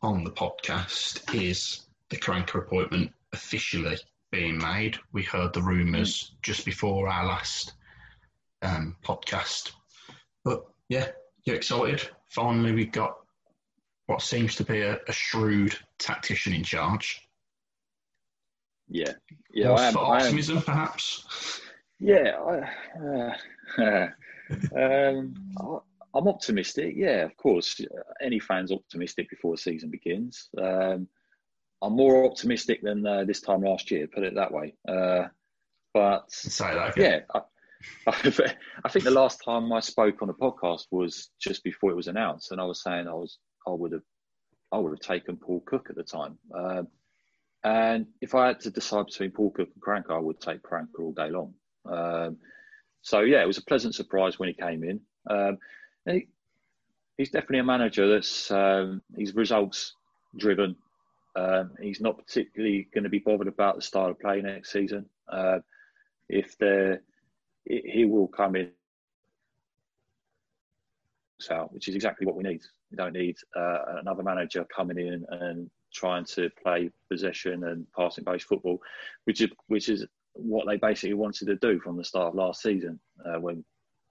on 0.02 0.24
the 0.24 0.30
podcast 0.30 1.34
is 1.34 1.86
the 2.10 2.16
Karanka 2.16 2.58
appointment 2.58 3.12
officially 3.32 3.96
being 4.30 4.58
made. 4.58 4.98
We 5.12 5.22
heard 5.22 5.52
the 5.52 5.62
rumours 5.62 6.34
just 6.42 6.64
before 6.64 7.08
our 7.08 7.26
last 7.26 7.72
um, 8.62 8.96
podcast. 9.04 9.72
But 10.44 10.64
yeah, 10.88 11.08
you're 11.44 11.56
excited. 11.56 12.08
Finally, 12.30 12.72
we've 12.72 12.92
got 12.92 13.16
what 14.06 14.22
seems 14.22 14.54
to 14.56 14.64
be 14.64 14.82
a, 14.82 14.98
a 15.08 15.12
shrewd 15.12 15.76
tactician 15.98 16.52
in 16.52 16.62
charge. 16.62 17.26
Yeah, 18.88 19.12
yeah. 19.52 19.72
I 19.72 19.86
am, 19.86 19.96
optimism, 19.96 20.56
I 20.56 20.58
am, 20.58 20.64
perhaps. 20.64 21.60
Yeah, 22.00 22.36
I, 22.38 23.02
uh, 23.02 23.34
um, 23.78 25.34
I'm 26.14 26.28
optimistic. 26.28 26.94
Yeah, 26.96 27.24
of 27.24 27.36
course. 27.36 27.80
Any 28.20 28.38
fan's 28.38 28.72
optimistic 28.72 29.30
before 29.30 29.54
the 29.54 29.60
season 29.60 29.90
begins. 29.90 30.48
Um, 30.60 31.08
I'm 31.82 31.96
more 31.96 32.24
optimistic 32.24 32.82
than 32.82 33.06
uh, 33.06 33.24
this 33.24 33.40
time 33.40 33.62
last 33.62 33.90
year. 33.90 34.06
Put 34.06 34.24
it 34.24 34.34
that 34.36 34.52
way. 34.52 34.74
Uh, 34.88 35.24
but 35.92 36.28
yeah, 36.96 37.20
I, 37.34 37.40
I, 38.06 38.88
think 38.88 39.04
the 39.04 39.10
last 39.10 39.42
time 39.44 39.72
I 39.72 39.80
spoke 39.80 40.22
on 40.22 40.30
a 40.30 40.34
podcast 40.34 40.86
was 40.90 41.30
just 41.40 41.62
before 41.62 41.90
it 41.90 41.96
was 41.96 42.08
announced, 42.08 42.52
and 42.52 42.60
I 42.60 42.64
was 42.64 42.82
saying 42.82 43.06
I 43.06 43.12
was 43.12 43.38
I 43.66 43.70
would 43.70 43.92
have 43.92 44.02
I 44.72 44.78
would 44.78 44.92
have 44.92 45.00
taken 45.00 45.36
Paul 45.36 45.62
Cook 45.66 45.88
at 45.90 45.96
the 45.96 46.02
time. 46.02 46.38
Um, 46.54 46.88
and 47.62 48.06
if 48.20 48.34
I 48.34 48.48
had 48.48 48.60
to 48.60 48.70
decide 48.70 49.06
between 49.06 49.30
Paul 49.30 49.50
Cook 49.50 49.68
and 49.74 49.82
Karanka, 49.82 50.16
I 50.16 50.18
would 50.18 50.40
take 50.40 50.62
Karanka 50.62 51.00
all 51.00 51.12
day 51.12 51.30
long. 51.30 51.54
Um, 51.86 52.38
so 53.04 53.20
yeah, 53.20 53.42
it 53.42 53.46
was 53.46 53.58
a 53.58 53.64
pleasant 53.64 53.94
surprise 53.94 54.38
when 54.38 54.48
he 54.48 54.54
came 54.54 54.82
in. 54.82 54.98
Um, 55.28 55.58
he, 56.08 56.26
he's 57.18 57.30
definitely 57.30 57.58
a 57.58 57.64
manager 57.64 58.08
that's 58.08 58.50
um, 58.50 59.02
he's 59.14 59.34
results 59.34 59.94
driven. 60.38 60.74
Um, 61.36 61.72
he's 61.80 62.00
not 62.00 62.16
particularly 62.16 62.88
going 62.94 63.04
to 63.04 63.10
be 63.10 63.18
bothered 63.18 63.46
about 63.46 63.76
the 63.76 63.82
style 63.82 64.08
of 64.08 64.18
play 64.18 64.40
next 64.40 64.72
season. 64.72 65.04
Uh, 65.30 65.58
if 66.30 66.56
he 67.66 68.04
will 68.06 68.28
come 68.28 68.56
in 68.56 68.70
out, 71.50 71.70
which 71.74 71.88
is 71.88 71.94
exactly 71.94 72.26
what 72.26 72.36
we 72.36 72.42
need. 72.42 72.62
We 72.90 72.96
don't 72.96 73.12
need 73.12 73.36
uh, 73.54 73.98
another 74.00 74.22
manager 74.22 74.64
coming 74.74 74.98
in 74.98 75.26
and 75.28 75.70
trying 75.92 76.24
to 76.24 76.48
play 76.62 76.90
possession 77.10 77.64
and 77.64 77.86
passing 77.94 78.24
based 78.24 78.46
football, 78.46 78.80
which 79.24 79.42
is 79.42 79.50
which 79.66 79.90
is 79.90 80.06
what 80.34 80.66
they 80.66 80.76
basically 80.76 81.14
wanted 81.14 81.46
to 81.46 81.56
do 81.56 81.80
from 81.80 81.96
the 81.96 82.04
start 82.04 82.28
of 82.28 82.34
last 82.34 82.62
season 82.62 83.00
uh, 83.24 83.38
when 83.40 83.64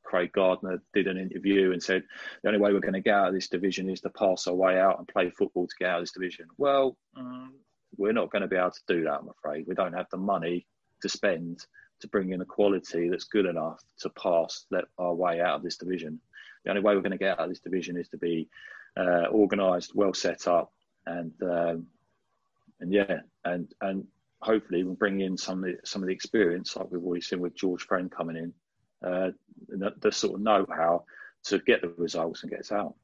Craig 0.03 0.31
Gardner 0.33 0.81
did 0.93 1.07
an 1.07 1.17
interview 1.17 1.71
and 1.71 1.81
said 1.81 2.03
the 2.41 2.49
only 2.49 2.59
way 2.59 2.71
we're 2.71 2.79
going 2.79 2.93
to 2.93 3.01
get 3.01 3.15
out 3.15 3.27
of 3.29 3.33
this 3.33 3.49
division 3.49 3.89
is 3.89 4.01
to 4.01 4.09
pass 4.09 4.47
our 4.47 4.53
way 4.53 4.79
out 4.79 4.99
and 4.99 5.07
play 5.07 5.29
football 5.29 5.67
to 5.67 5.75
get 5.79 5.89
out 5.89 5.99
of 5.99 6.03
this 6.03 6.11
division. 6.11 6.47
Well, 6.57 6.97
um, 7.17 7.53
we're 7.97 8.13
not 8.13 8.31
going 8.31 8.41
to 8.41 8.47
be 8.47 8.55
able 8.55 8.71
to 8.71 8.81
do 8.87 9.03
that, 9.03 9.19
I'm 9.19 9.29
afraid. 9.29 9.65
We 9.67 9.75
don't 9.75 9.93
have 9.93 10.07
the 10.11 10.17
money 10.17 10.67
to 11.01 11.09
spend 11.09 11.65
to 12.01 12.07
bring 12.09 12.31
in 12.31 12.41
a 12.41 12.45
quality 12.45 13.09
that's 13.09 13.23
good 13.23 13.45
enough 13.45 13.81
to 13.99 14.09
pass 14.09 14.65
that 14.71 14.85
our 14.97 15.13
way 15.13 15.39
out 15.39 15.55
of 15.55 15.63
this 15.63 15.77
division. 15.77 16.19
The 16.63 16.71
only 16.71 16.81
way 16.81 16.95
we're 16.95 17.01
going 17.01 17.11
to 17.11 17.17
get 17.17 17.39
out 17.39 17.45
of 17.45 17.49
this 17.49 17.59
division 17.59 17.97
is 17.97 18.09
to 18.09 18.17
be 18.17 18.49
uh, 18.97 19.27
organised, 19.31 19.95
well 19.95 20.13
set 20.13 20.47
up, 20.47 20.71
and 21.05 21.31
um, 21.41 21.87
and 22.79 22.93
yeah, 22.93 23.21
and 23.45 23.73
and 23.81 24.05
hopefully 24.43 24.83
we'll 24.83 24.95
bring 24.95 25.21
in 25.21 25.37
some 25.37 25.63
of 25.63 25.71
the, 25.71 25.77
some 25.83 26.03
of 26.03 26.07
the 26.07 26.13
experience 26.13 26.75
like 26.75 26.91
we've 26.91 27.03
already 27.03 27.21
seen 27.21 27.39
with 27.39 27.55
George 27.55 27.83
Friend 27.83 28.11
coming 28.11 28.35
in, 28.35 28.53
uh, 29.05 29.31
the, 29.69 29.93
the 29.99 30.11
sort 30.11 30.35
of 30.35 30.41
know-how 30.41 31.05
to 31.45 31.59
get 31.59 31.81
the 31.81 31.89
results 31.97 32.43
and 32.43 32.51
get 32.51 32.61
us 32.61 32.71
out. 32.71 32.95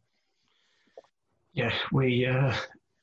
Yeah, 1.53 1.73
we 1.91 2.25
uh, 2.25 2.53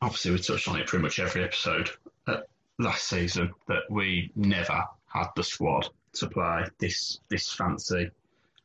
obviously 0.00 0.30
we 0.32 0.38
touched 0.38 0.68
on 0.68 0.78
it 0.78 0.86
pretty 0.86 1.02
much 1.02 1.18
every 1.18 1.42
episode 1.42 1.90
uh, 2.26 2.40
last 2.78 3.08
season 3.08 3.52
that 3.68 3.82
we 3.90 4.30
never 4.36 4.84
had 5.06 5.26
the 5.34 5.42
squad 5.42 5.88
to 6.14 6.28
play 6.28 6.64
this 6.78 7.20
this 7.28 7.52
fancy 7.52 8.10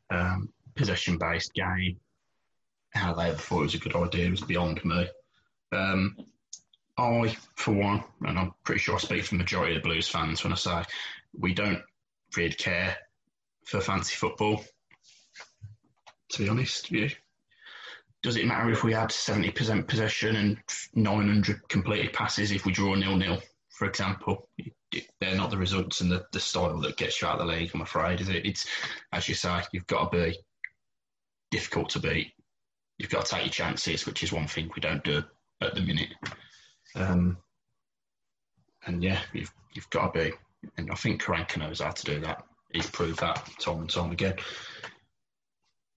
um, 0.09 0.49
possession 0.75 1.17
based 1.17 1.53
game. 1.53 1.97
How 2.91 3.13
they 3.13 3.29
ever 3.29 3.37
thought 3.37 3.61
it 3.61 3.63
was 3.63 3.75
a 3.75 3.79
good 3.79 3.95
idea 3.95 4.29
was 4.29 4.41
beyond 4.41 4.83
me. 4.83 5.07
Um, 5.71 6.17
I, 7.01 7.35
for 7.55 7.73
one, 7.73 8.03
and 8.25 8.37
I'm 8.37 8.51
pretty 8.63 8.79
sure 8.79 8.95
I 8.95 8.99
speak 8.99 9.23
for 9.23 9.35
the 9.35 9.39
majority 9.39 9.75
of 9.75 9.81
the 9.81 9.87
Blues 9.87 10.07
fans 10.07 10.43
when 10.43 10.53
I 10.53 10.55
say 10.55 10.83
we 11.37 11.53
don't 11.53 11.81
really 12.37 12.53
care 12.53 12.95
for 13.65 13.81
fancy 13.81 14.15
football. 14.15 14.63
To 16.33 16.43
be 16.43 16.49
honest 16.49 16.91
you, 16.91 17.09
does 18.21 18.37
it 18.37 18.45
matter 18.45 18.69
if 18.69 18.83
we 18.83 18.93
had 18.93 19.09
70% 19.09 19.87
possession 19.87 20.35
and 20.35 20.57
900 20.93 21.67
completed 21.69 22.13
passes 22.13 22.51
if 22.51 22.65
we 22.65 22.71
draw 22.71 22.93
nil 22.93 23.17
nil, 23.17 23.41
for 23.71 23.87
example? 23.87 24.47
They're 25.19 25.35
not 25.35 25.49
the 25.49 25.57
results 25.57 26.01
and 26.01 26.11
the, 26.11 26.23
the 26.31 26.39
style 26.39 26.79
that 26.81 26.97
gets 26.97 27.21
you 27.21 27.27
out 27.27 27.39
of 27.39 27.47
the 27.47 27.53
league, 27.53 27.71
I'm 27.73 27.81
afraid, 27.81 28.21
is 28.21 28.29
it? 28.29 28.45
It's, 28.45 28.67
as 29.11 29.27
you 29.27 29.33
say, 29.33 29.61
you've 29.73 29.87
got 29.87 30.11
to 30.11 30.17
be 30.17 30.37
difficult 31.49 31.89
to 31.89 31.99
beat. 31.99 32.33
You've 32.99 33.09
got 33.09 33.25
to 33.25 33.35
take 33.35 33.45
your 33.45 33.51
chances, 33.51 34.05
which 34.05 34.21
is 34.21 34.31
one 34.31 34.47
thing 34.47 34.69
we 34.75 34.81
don't 34.81 35.03
do 35.03 35.23
at 35.61 35.73
the 35.73 35.81
minute. 35.81 36.09
Um, 36.95 37.37
and 38.85 39.03
yeah, 39.03 39.19
you've 39.33 39.53
you've 39.73 39.89
got 39.89 40.13
to 40.13 40.19
be, 40.19 40.31
and 40.77 40.91
I 40.91 40.95
think 40.95 41.21
Karanka 41.21 41.57
knows 41.57 41.81
how 41.81 41.91
to 41.91 42.03
do 42.03 42.19
that. 42.21 42.43
He's 42.73 42.89
proved 42.89 43.19
that 43.19 43.47
time 43.59 43.81
and 43.81 43.89
time 43.89 44.11
again. 44.11 44.35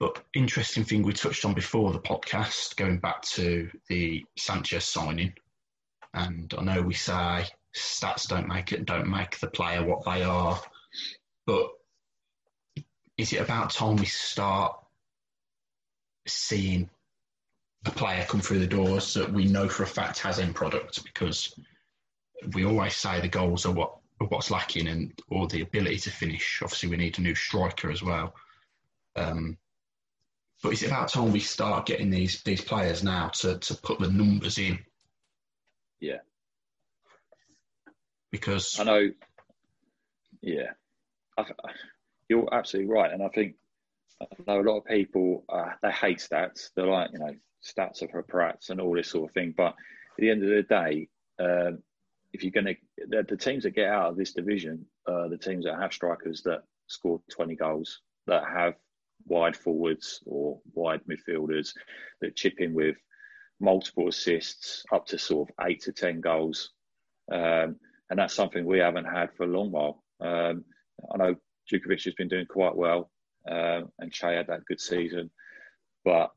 But 0.00 0.22
interesting 0.34 0.84
thing 0.84 1.02
we 1.02 1.12
touched 1.12 1.44
on 1.44 1.54
before 1.54 1.92
the 1.92 2.00
podcast, 2.00 2.76
going 2.76 2.98
back 2.98 3.22
to 3.22 3.70
the 3.88 4.24
Sanchez 4.36 4.84
signing, 4.84 5.32
and 6.12 6.52
I 6.58 6.62
know 6.62 6.82
we 6.82 6.94
say 6.94 7.46
stats 7.76 8.28
don't 8.28 8.48
make 8.48 8.72
it, 8.72 8.84
don't 8.84 9.08
make 9.08 9.38
the 9.38 9.48
player 9.48 9.84
what 9.84 10.04
they 10.04 10.22
are, 10.22 10.60
but 11.46 11.70
is 13.16 13.32
it 13.32 13.40
about 13.40 13.70
time 13.70 13.96
we 13.96 14.06
start 14.06 14.76
seeing 16.26 16.90
a 17.86 17.90
player 17.90 18.24
come 18.28 18.40
through 18.40 18.60
the 18.60 18.66
doors 18.66 19.14
that 19.14 19.32
we 19.32 19.44
know 19.44 19.68
for 19.68 19.82
a 19.82 19.86
fact 19.86 20.18
has 20.20 20.38
end 20.38 20.54
product 20.54 21.04
because 21.04 21.54
we 22.54 22.64
always 22.64 22.96
say 22.96 23.20
the 23.20 23.28
goals 23.28 23.66
are 23.66 23.72
what 23.72 23.96
are 24.20 24.26
what's 24.28 24.50
lacking 24.50 24.88
and 24.88 25.12
or 25.28 25.46
the 25.48 25.62
ability 25.62 25.98
to 25.98 26.10
finish. 26.10 26.60
Obviously, 26.62 26.88
we 26.88 26.96
need 26.96 27.18
a 27.18 27.22
new 27.22 27.34
striker 27.34 27.90
as 27.90 28.02
well. 28.02 28.34
Um, 29.16 29.58
but 30.62 30.72
is 30.72 30.82
it 30.82 30.86
about 30.86 31.08
time 31.08 31.32
we 31.32 31.40
start 31.40 31.86
getting 31.86 32.10
these 32.10 32.42
these 32.42 32.62
players 32.62 33.02
now 33.02 33.28
to 33.28 33.58
to 33.58 33.74
put 33.74 33.98
the 33.98 34.08
numbers 34.08 34.58
in? 34.58 34.78
Yeah. 36.00 36.18
Because 38.30 38.78
I 38.78 38.84
know. 38.84 39.10
Yeah, 40.40 40.72
I, 41.38 41.44
you're 42.28 42.52
absolutely 42.52 42.92
right, 42.92 43.12
and 43.12 43.22
I 43.22 43.28
think 43.28 43.54
I 44.20 44.26
know 44.46 44.60
a 44.60 44.62
lot 44.62 44.78
of 44.78 44.84
people 44.84 45.44
uh, 45.48 45.70
they 45.82 45.90
hate 45.90 46.18
stats. 46.18 46.70
They're 46.74 46.86
like, 46.86 47.10
you 47.12 47.18
know, 47.18 47.34
stats 47.64 48.02
are 48.02 48.08
for 48.08 48.22
prats 48.22 48.70
and 48.70 48.80
all 48.80 48.94
this 48.94 49.08
sort 49.08 49.28
of 49.28 49.34
thing. 49.34 49.54
But 49.56 49.74
at 49.74 50.18
the 50.18 50.30
end 50.30 50.42
of 50.42 50.50
the 50.50 50.62
day, 50.62 51.08
uh, 51.38 51.72
if 52.32 52.42
you're 52.42 52.52
going 52.52 52.66
to 52.66 53.22
the, 53.22 53.36
teams 53.36 53.62
that 53.62 53.74
get 53.74 53.88
out 53.88 54.10
of 54.10 54.16
this 54.16 54.32
division, 54.32 54.84
uh, 55.06 55.28
the 55.28 55.38
teams 55.38 55.64
that 55.64 55.78
have 55.78 55.92
strikers 55.92 56.42
that 56.42 56.62
score 56.86 57.20
20 57.30 57.54
goals, 57.56 58.00
that 58.26 58.44
have 58.44 58.74
wide 59.26 59.56
forwards 59.56 60.20
or 60.26 60.60
wide 60.74 61.00
midfielders 61.08 61.72
that 62.20 62.36
chip 62.36 62.54
in 62.58 62.74
with 62.74 62.96
multiple 63.60 64.08
assists, 64.08 64.84
up 64.92 65.06
to 65.06 65.18
sort 65.18 65.48
of 65.48 65.66
eight 65.66 65.82
to 65.82 65.92
10 65.92 66.20
goals. 66.20 66.70
Um, 67.30 67.76
and 68.10 68.18
that's 68.18 68.34
something 68.34 68.64
we 68.64 68.78
haven't 68.78 69.06
had 69.06 69.32
for 69.32 69.44
a 69.44 69.48
long 69.48 69.70
while. 69.70 70.02
Um, 70.20 70.64
I 71.12 71.16
know 71.16 71.36
Jutkiewicz 71.72 72.04
has 72.04 72.14
been 72.14 72.28
doing 72.28 72.46
quite 72.46 72.76
well 72.76 73.10
uh, 73.48 73.82
and 73.98 74.12
Che 74.12 74.34
had 74.34 74.46
that 74.48 74.64
good 74.66 74.80
season. 74.80 75.30
But 76.04 76.30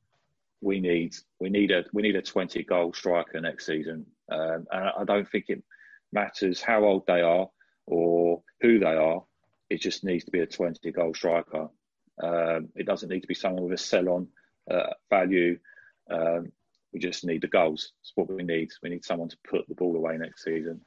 we 0.62 0.80
need 0.80 1.16
we 1.40 1.50
need 1.50 1.72
a 1.72 1.84
we 1.94 2.02
need 2.02 2.16
a 2.16 2.22
twenty 2.22 2.64
goal 2.64 2.94
striker 2.94 3.40
next 3.40 3.66
season, 3.66 4.06
um, 4.32 4.66
and 4.72 4.90
I 5.00 5.04
don't 5.06 5.30
think 5.30 5.46
it 5.50 5.64
matters 6.12 6.62
how 6.62 6.84
old 6.84 7.06
they 7.08 7.22
are 7.22 7.50
or 7.86 8.42
who 8.62 8.80
they 8.80 8.96
are. 8.96 9.24
It 9.70 9.82
just 9.82 10.04
needs 10.04 10.24
to 10.26 10.32
be 10.32 10.40
a 10.40 10.48
twenty 10.48 10.92
goal 10.92 11.14
striker. 11.14 11.70
Um, 12.22 12.70
it 12.76 12.88
doesn't 12.88 13.10
need 13.10 13.22
to 13.22 13.28
be 13.28 13.36
someone 13.36 13.64
with 13.64 13.74
a 13.74 13.78
sell 13.78 14.10
on 14.10 14.28
uh, 14.72 14.94
value. 15.10 15.60
Um, 16.10 16.52
we 16.94 17.00
just 17.00 17.26
need 17.26 17.42
the 17.42 17.48
goals. 17.48 17.92
It's 18.02 18.14
what 18.16 18.30
we 18.30 18.44
need. 18.44 18.70
We 18.82 18.90
need 18.90 19.06
someone 19.06 19.30
to 19.30 19.38
put 19.48 19.68
the 19.68 19.76
ball 19.76 19.96
away 19.96 20.18
next 20.18 20.44
season. 20.44 20.82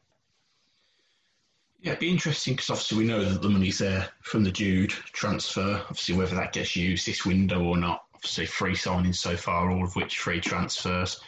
Yeah, 1.82 1.92
it'd 1.92 2.00
be 2.00 2.10
interesting 2.10 2.54
because 2.54 2.68
obviously 2.68 2.98
we 2.98 3.04
know 3.04 3.24
that 3.24 3.40
the 3.40 3.48
money's 3.48 3.78
there 3.78 4.10
from 4.20 4.44
the 4.44 4.50
Jude 4.50 4.90
transfer. 4.90 5.80
Obviously, 5.88 6.14
whether 6.14 6.36
that 6.36 6.52
gets 6.52 6.76
used 6.76 7.06
this 7.06 7.24
window 7.24 7.62
or 7.62 7.78
not. 7.78 8.04
Obviously, 8.14 8.44
free 8.44 8.74
signings 8.74 9.16
so 9.16 9.34
far, 9.34 9.70
all 9.70 9.82
of 9.82 9.96
which 9.96 10.18
free 10.18 10.40
transfers, 10.40 11.20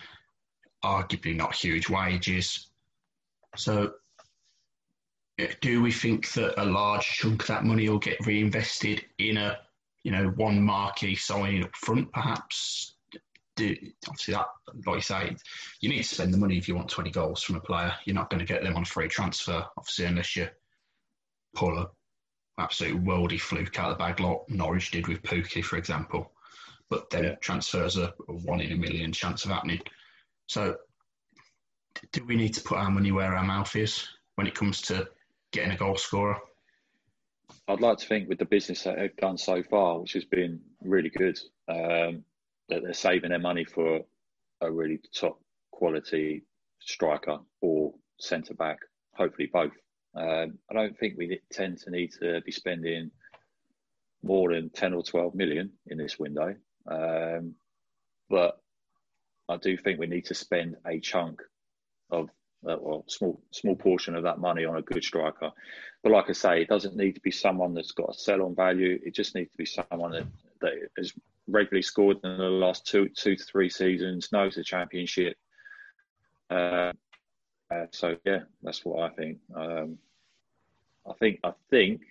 arguably 0.85 1.35
not 1.35 1.55
huge 1.55 1.89
wages. 1.89 2.69
So, 3.57 3.95
do 5.63 5.81
we 5.81 5.91
think 5.91 6.31
that 6.33 6.61
a 6.61 6.67
large 6.67 7.07
chunk 7.07 7.43
of 7.43 7.49
that 7.49 7.65
money 7.65 7.89
will 7.89 7.99
get 7.99 8.27
reinvested 8.27 9.03
in 9.19 9.39
a, 9.39 9.59
you 10.05 10.13
know, 10.13 10.29
one 10.37 10.63
marquee 10.63 11.15
signing 11.15 11.65
up 11.65 11.75
front, 11.75 12.13
perhaps? 12.13 12.97
Do, 13.63 13.77
obviously, 14.09 14.35
that, 14.35 14.47
like 14.87 14.97
you 14.97 15.03
say, 15.03 15.37
you 15.81 15.89
need 15.89 16.03
to 16.03 16.15
spend 16.15 16.35
the 16.35 16.39
money 16.39 16.59
if 16.59 16.67
you 16.67 16.75
want 16.75 16.89
20 16.89 17.11
goals 17.11 17.43
from 17.43 17.57
a 17.57 17.61
player. 17.61 17.95
You're 18.05 18.15
not 18.15 18.29
going 18.29 18.41
to 18.41 18.53
get 18.53 18.63
them 18.63 18.77
on 18.77 18.85
free 18.85 19.09
transfer, 19.09 19.65
obviously, 19.77 20.07
unless 20.07 20.35
you 20.35 20.49
pull 21.55 21.79
a 21.79 21.89
absolute 22.59 23.03
worldy 23.05 23.41
fluke 23.41 23.79
out 23.79 23.91
of 23.91 23.99
the 23.99 24.05
bag, 24.05 24.21
like 24.21 24.39
Norwich 24.49 24.91
did 24.91 25.07
with 25.07 25.23
Pukki, 25.23 25.65
for 25.65 25.77
example. 25.77 26.33
But 26.91 27.09
then 27.11 27.25
yeah. 27.25 27.35
transfers 27.37 27.97
are 27.97 28.13
a 28.29 28.33
one 28.33 28.61
in 28.61 28.73
a 28.73 28.77
million 28.77 29.13
chance 29.13 29.45
of 29.45 29.53
happening. 29.53 29.81
So, 30.47 30.77
do 32.13 32.25
we 32.25 32.37
need 32.37 32.55
to 32.55 32.63
put 32.63 32.79
our 32.79 32.91
money 32.91 33.13
where 33.13 33.35
our 33.35 33.45
mouth 33.45 33.75
is 33.77 34.09
when 34.35 34.47
it 34.47 34.55
comes 34.55 34.83
to 34.83 35.09
getting 35.53 35.73
a 35.73 35.77
goal 35.77 35.97
scorer? 35.97 36.39
I'd 37.69 37.81
like 37.81 37.99
to 37.99 38.07
think 38.07 38.29
with 38.29 38.39
the 38.39 38.45
business 38.45 38.83
that 38.83 38.97
they've 38.97 39.17
done 39.17 39.39
so 39.39 39.63
far, 39.63 40.01
which 40.01 40.15
has 40.15 40.25
been 40.25 40.61
really 40.83 41.11
good, 41.11 41.39
um, 41.69 42.25
that 42.69 42.83
they're 42.83 42.93
saving 42.93 43.31
their 43.31 43.39
money 43.39 43.65
for 43.65 44.01
a 44.61 44.71
really 44.71 45.01
top 45.15 45.41
quality 45.71 46.45
striker 46.81 47.39
or 47.61 47.93
centre 48.19 48.55
back, 48.55 48.79
hopefully 49.15 49.51
both. 49.53 49.73
Um, 50.15 50.59
I 50.71 50.75
don't 50.75 50.99
think 50.99 51.17
we 51.17 51.41
tend 51.51 51.79
to 51.79 51.91
need 51.91 52.13
to 52.21 52.41
be 52.43 52.53
spending 52.53 53.11
more 54.23 54.53
than 54.53 54.71
10 54.71 54.95
or 54.95 55.03
12 55.03 55.35
million 55.35 55.73
in 55.87 55.99
this 55.99 56.19
window. 56.19 56.55
Um, 56.87 57.55
but 58.29 58.61
I 59.49 59.57
do 59.57 59.77
think 59.77 59.99
we 59.99 60.07
need 60.07 60.27
to 60.27 60.35
spend 60.35 60.77
a 60.87 61.01
chunk 61.01 61.43
of 62.11 62.29
uh, 62.69 62.77
well, 62.81 63.05
small 63.09 63.43
small 63.51 63.75
portion 63.75 64.15
of 64.15 64.23
that 64.23 64.39
money 64.39 64.65
on 64.65 64.77
a 64.77 64.83
good 64.83 65.03
striker. 65.03 65.51
But 66.03 66.13
like 66.13 66.29
I 66.29 66.33
say, 66.33 66.63
it 66.63 66.69
doesn't 66.69 66.97
need 66.97 67.17
to 67.17 67.21
be 67.21 67.33
someone 67.33 67.75
that's 67.75 67.93
got 67.93 68.11
a 68.11 68.15
sell 68.15 68.43
on 68.43 68.55
value. 68.55 69.01
It 69.05 69.15
just 69.15 69.35
needs 69.35 69.51
to 69.51 69.59
be 69.59 69.67
someone 69.67 70.13
that, 70.13 70.27
that 70.61 70.73
has 70.97 71.13
regularly 71.49 71.83
scored 71.83 72.19
in 72.25 72.39
the 72.39 72.45
last 72.45 72.87
two 72.87 73.09
two 73.09 73.37
to 73.37 73.45
three 73.45 73.69
seasons, 73.69 74.31
knows 74.33 74.55
the 74.55 74.65
championship. 74.65 75.37
Uh, 76.51 76.93
uh, 77.73 77.87
so 77.91 78.17
yeah, 78.25 78.41
that's 78.63 78.85
what 78.85 79.11
I 79.11 79.15
think. 79.15 79.39
Um, 79.55 79.99
I 81.09 81.13
think 81.15 81.41
I 81.43 81.53
think 81.71 82.03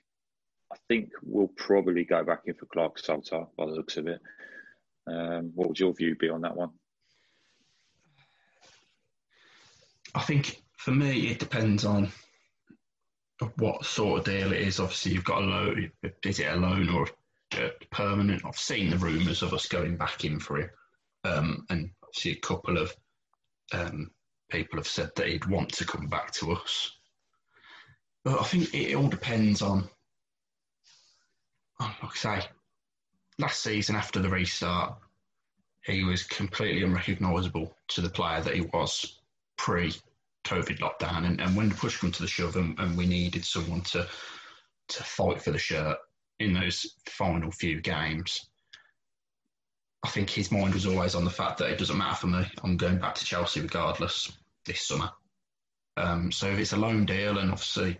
I 0.71 0.75
think 0.87 1.11
we'll 1.23 1.47
probably 1.47 2.03
go 2.03 2.23
back 2.23 2.43
in 2.45 2.53
for 2.53 2.65
Clarke-Salter 2.65 3.45
by 3.57 3.65
the 3.65 3.71
looks 3.71 3.97
of 3.97 4.07
it. 4.07 4.21
Um, 5.07 5.51
what 5.55 5.67
would 5.67 5.79
your 5.79 5.93
view 5.93 6.15
be 6.15 6.29
on 6.29 6.41
that 6.41 6.55
one? 6.55 6.69
I 10.15 10.21
think 10.21 10.61
for 10.77 10.91
me, 10.91 11.27
it 11.27 11.39
depends 11.39 11.85
on 11.85 12.11
what 13.57 13.85
sort 13.85 14.19
of 14.19 14.25
deal 14.25 14.53
it 14.53 14.61
is. 14.61 14.79
Obviously, 14.79 15.13
you've 15.13 15.23
got 15.23 15.41
a 15.41 15.45
loan. 15.45 15.91
Is 16.23 16.39
it 16.39 16.51
a 16.51 16.55
loan 16.55 16.89
or 16.89 17.07
permanent? 17.91 18.45
I've 18.45 18.57
seen 18.57 18.89
the 18.89 18.97
rumours 18.97 19.41
of 19.41 19.53
us 19.53 19.67
going 19.67 19.97
back 19.97 20.25
in 20.25 20.39
for 20.39 20.59
him, 20.59 20.69
um, 21.23 21.65
and 21.69 21.89
obviously 22.03 22.31
a 22.31 22.47
couple 22.47 22.77
of 22.77 22.95
um, 23.73 24.11
people 24.49 24.77
have 24.77 24.87
said 24.87 25.11
that 25.15 25.27
he'd 25.27 25.45
want 25.45 25.69
to 25.73 25.85
come 25.85 26.07
back 26.07 26.31
to 26.33 26.51
us. 26.51 26.91
But 28.23 28.39
I 28.39 28.43
think 28.43 28.73
it 28.73 28.95
all 28.95 29.07
depends 29.07 29.61
on, 29.61 29.89
like 31.79 32.03
I 32.03 32.15
say, 32.15 32.47
last 33.39 33.61
season 33.61 33.95
after 33.95 34.19
the 34.19 34.29
restart, 34.29 34.97
he 35.83 36.03
was 36.03 36.23
completely 36.23 36.83
unrecognisable 36.83 37.75
to 37.89 38.01
the 38.01 38.09
player 38.09 38.41
that 38.41 38.55
he 38.55 38.61
was 38.61 39.19
pre 39.57 39.93
COVID 40.45 40.79
lockdown. 40.79 41.25
And, 41.25 41.41
and 41.41 41.55
when 41.55 41.69
the 41.69 41.75
push 41.75 41.99
came 41.99 42.11
to 42.11 42.21
the 42.21 42.27
shove 42.27 42.55
and, 42.55 42.77
and 42.79 42.97
we 42.97 43.07
needed 43.07 43.45
someone 43.45 43.81
to 43.81 44.07
to 44.89 45.03
fight 45.03 45.41
for 45.41 45.51
the 45.51 45.57
shirt 45.57 45.97
in 46.41 46.53
those 46.53 46.95
final 47.07 47.51
few 47.51 47.81
games, 47.81 48.49
I 50.03 50.09
think 50.09 50.29
his 50.29 50.51
mind 50.51 50.73
was 50.73 50.85
always 50.85 51.15
on 51.15 51.25
the 51.25 51.31
fact 51.31 51.59
that 51.59 51.69
it 51.69 51.77
doesn't 51.77 51.97
matter 51.97 52.15
for 52.15 52.27
me. 52.27 52.45
I'm 52.63 52.77
going 52.77 52.97
back 52.97 53.15
to 53.15 53.25
Chelsea 53.25 53.61
regardless 53.61 54.31
this 54.65 54.87
summer. 54.87 55.09
Um, 55.97 56.31
so 56.31 56.47
if 56.47 56.59
it's 56.59 56.73
a 56.73 56.77
loan 56.77 57.05
deal, 57.05 57.37
and 57.37 57.51
obviously 57.51 57.99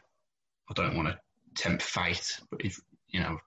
I 0.70 0.74
don't 0.74 0.96
want 0.96 1.10
to 1.10 1.20
tempt 1.56 1.84
fate, 1.84 2.40
but 2.50 2.62
if 2.62 2.80
you 3.10 3.20
know, 3.20 3.38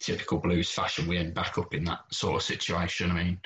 typical 0.00 0.38
Blues 0.38 0.70
fashion, 0.70 1.08
we 1.08 1.18
end 1.18 1.34
back 1.34 1.58
up 1.58 1.74
in 1.74 1.84
that 1.84 2.00
sort 2.12 2.36
of 2.36 2.42
situation. 2.42 3.10
I 3.10 3.14
mean, 3.14 3.40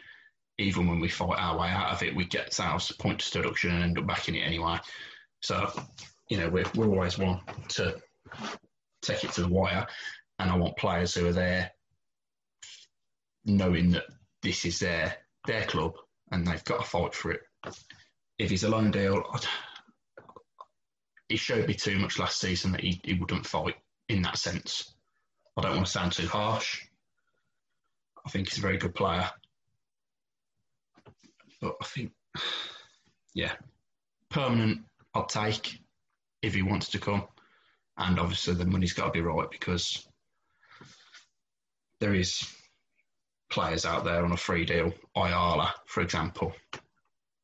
even 0.58 0.88
when 0.88 1.00
we 1.00 1.08
fight 1.08 1.38
our 1.38 1.58
way 1.58 1.68
out 1.68 1.92
of 1.92 2.02
it, 2.02 2.14
we 2.14 2.24
get 2.24 2.46
ourselves 2.46 2.92
points 2.92 3.30
deduction 3.30 3.70
and 3.70 3.82
end 3.82 3.98
up 3.98 4.06
back 4.06 4.28
in 4.28 4.34
it 4.34 4.40
anyway. 4.40 4.78
So, 5.40 5.70
you 6.28 6.38
know, 6.38 6.48
we're, 6.48 6.66
we're 6.74 6.88
always 6.88 7.16
one 7.16 7.40
to 7.68 7.96
take 9.02 9.24
it 9.24 9.32
to 9.32 9.42
the 9.42 9.48
wire. 9.48 9.86
And 10.38 10.50
I 10.50 10.56
want 10.56 10.76
players 10.76 11.14
who 11.14 11.26
are 11.26 11.32
there 11.32 11.70
knowing 13.44 13.90
that 13.90 14.04
this 14.42 14.64
is 14.64 14.78
their 14.78 15.16
their 15.46 15.64
club 15.64 15.94
and 16.30 16.46
they've 16.46 16.64
got 16.64 16.82
to 16.82 16.88
fight 16.88 17.14
for 17.14 17.32
it. 17.32 17.40
If 18.38 18.50
he's 18.50 18.64
a 18.64 18.68
loan 18.68 18.90
deal, 18.90 19.22
he 21.28 21.36
showed 21.36 21.66
me 21.66 21.74
too 21.74 21.98
much 21.98 22.18
last 22.18 22.38
season 22.38 22.72
that 22.72 22.82
he, 22.82 23.00
he 23.04 23.14
wouldn't 23.14 23.46
fight 23.46 23.76
in 24.08 24.22
that 24.22 24.38
sense. 24.38 24.94
I 25.56 25.62
don't 25.62 25.74
want 25.74 25.86
to 25.86 25.92
sound 25.92 26.12
too 26.12 26.26
harsh. 26.26 26.82
I 28.24 28.30
think 28.30 28.48
he's 28.48 28.58
a 28.58 28.62
very 28.62 28.78
good 28.78 28.94
player. 28.94 29.28
But 31.60 31.74
I 31.80 31.84
think, 31.84 32.12
yeah, 33.34 33.52
permanent, 34.30 34.82
I'll 35.14 35.26
take 35.26 35.80
if 36.42 36.54
he 36.54 36.62
wants 36.62 36.90
to 36.90 36.98
come. 36.98 37.26
And 37.96 38.20
obviously, 38.20 38.54
the 38.54 38.66
money's 38.66 38.92
got 38.92 39.06
to 39.06 39.10
be 39.10 39.20
right 39.20 39.50
because 39.50 40.06
there 42.00 42.14
is 42.14 42.46
players 43.50 43.86
out 43.86 44.04
there 44.04 44.24
on 44.24 44.32
a 44.32 44.36
free 44.36 44.64
deal, 44.64 44.92
Ayala, 45.16 45.74
for 45.86 46.02
example, 46.02 46.52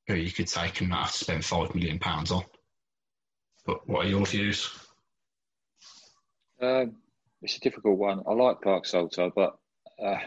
who 0.07 0.15
you 0.15 0.31
could 0.31 0.47
take 0.47 0.81
and 0.81 0.91
not 0.91 1.05
have 1.05 1.13
to 1.13 1.19
spend 1.19 1.45
five 1.45 1.75
million 1.75 1.99
pounds 1.99 2.31
on. 2.31 2.45
But 3.67 3.89
what 3.89 4.05
are 4.05 4.09
your 4.09 4.27
views? 4.27 4.71
Um, 6.61 6.97
it's 7.43 7.57
a 7.57 7.61
difficult 7.61 7.99
one. 7.99 8.23
I 8.27 8.33
like 8.33 8.61
Clarke-Salter, 8.61 9.31
but 9.35 9.57
uh, 10.03 10.19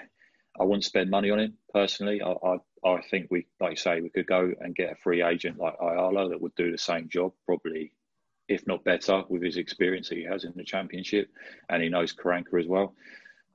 I 0.60 0.64
wouldn't 0.64 0.84
spend 0.84 1.10
money 1.10 1.30
on 1.30 1.40
him 1.40 1.54
personally. 1.72 2.22
I, 2.22 2.32
I, 2.32 2.58
I 2.84 3.02
think 3.10 3.28
we, 3.30 3.46
like 3.60 3.72
you 3.72 3.76
say, 3.78 4.02
we 4.02 4.10
could 4.10 4.28
go 4.28 4.52
and 4.60 4.76
get 4.76 4.92
a 4.92 4.96
free 4.96 5.22
agent 5.22 5.60
like 5.60 5.76
Ayala 5.80 6.30
that 6.30 6.42
would 6.42 6.56
do 6.56 6.72
the 6.72 6.78
same 6.78 7.10
job, 7.10 7.34
probably, 7.46 7.94
if 8.48 8.66
not 8.66 8.84
better, 8.84 9.24
with 9.30 9.44
his 9.44 9.58
experience 9.58 10.10
that 10.10 10.18
he 10.18 10.24
has 10.24 10.44
in 10.44 10.54
the 10.56 10.64
championship, 10.64 11.30
and 11.70 11.84
he 11.84 11.90
knows 11.90 12.14
Karanka 12.14 12.60
as 12.60 12.68
well. 12.68 12.96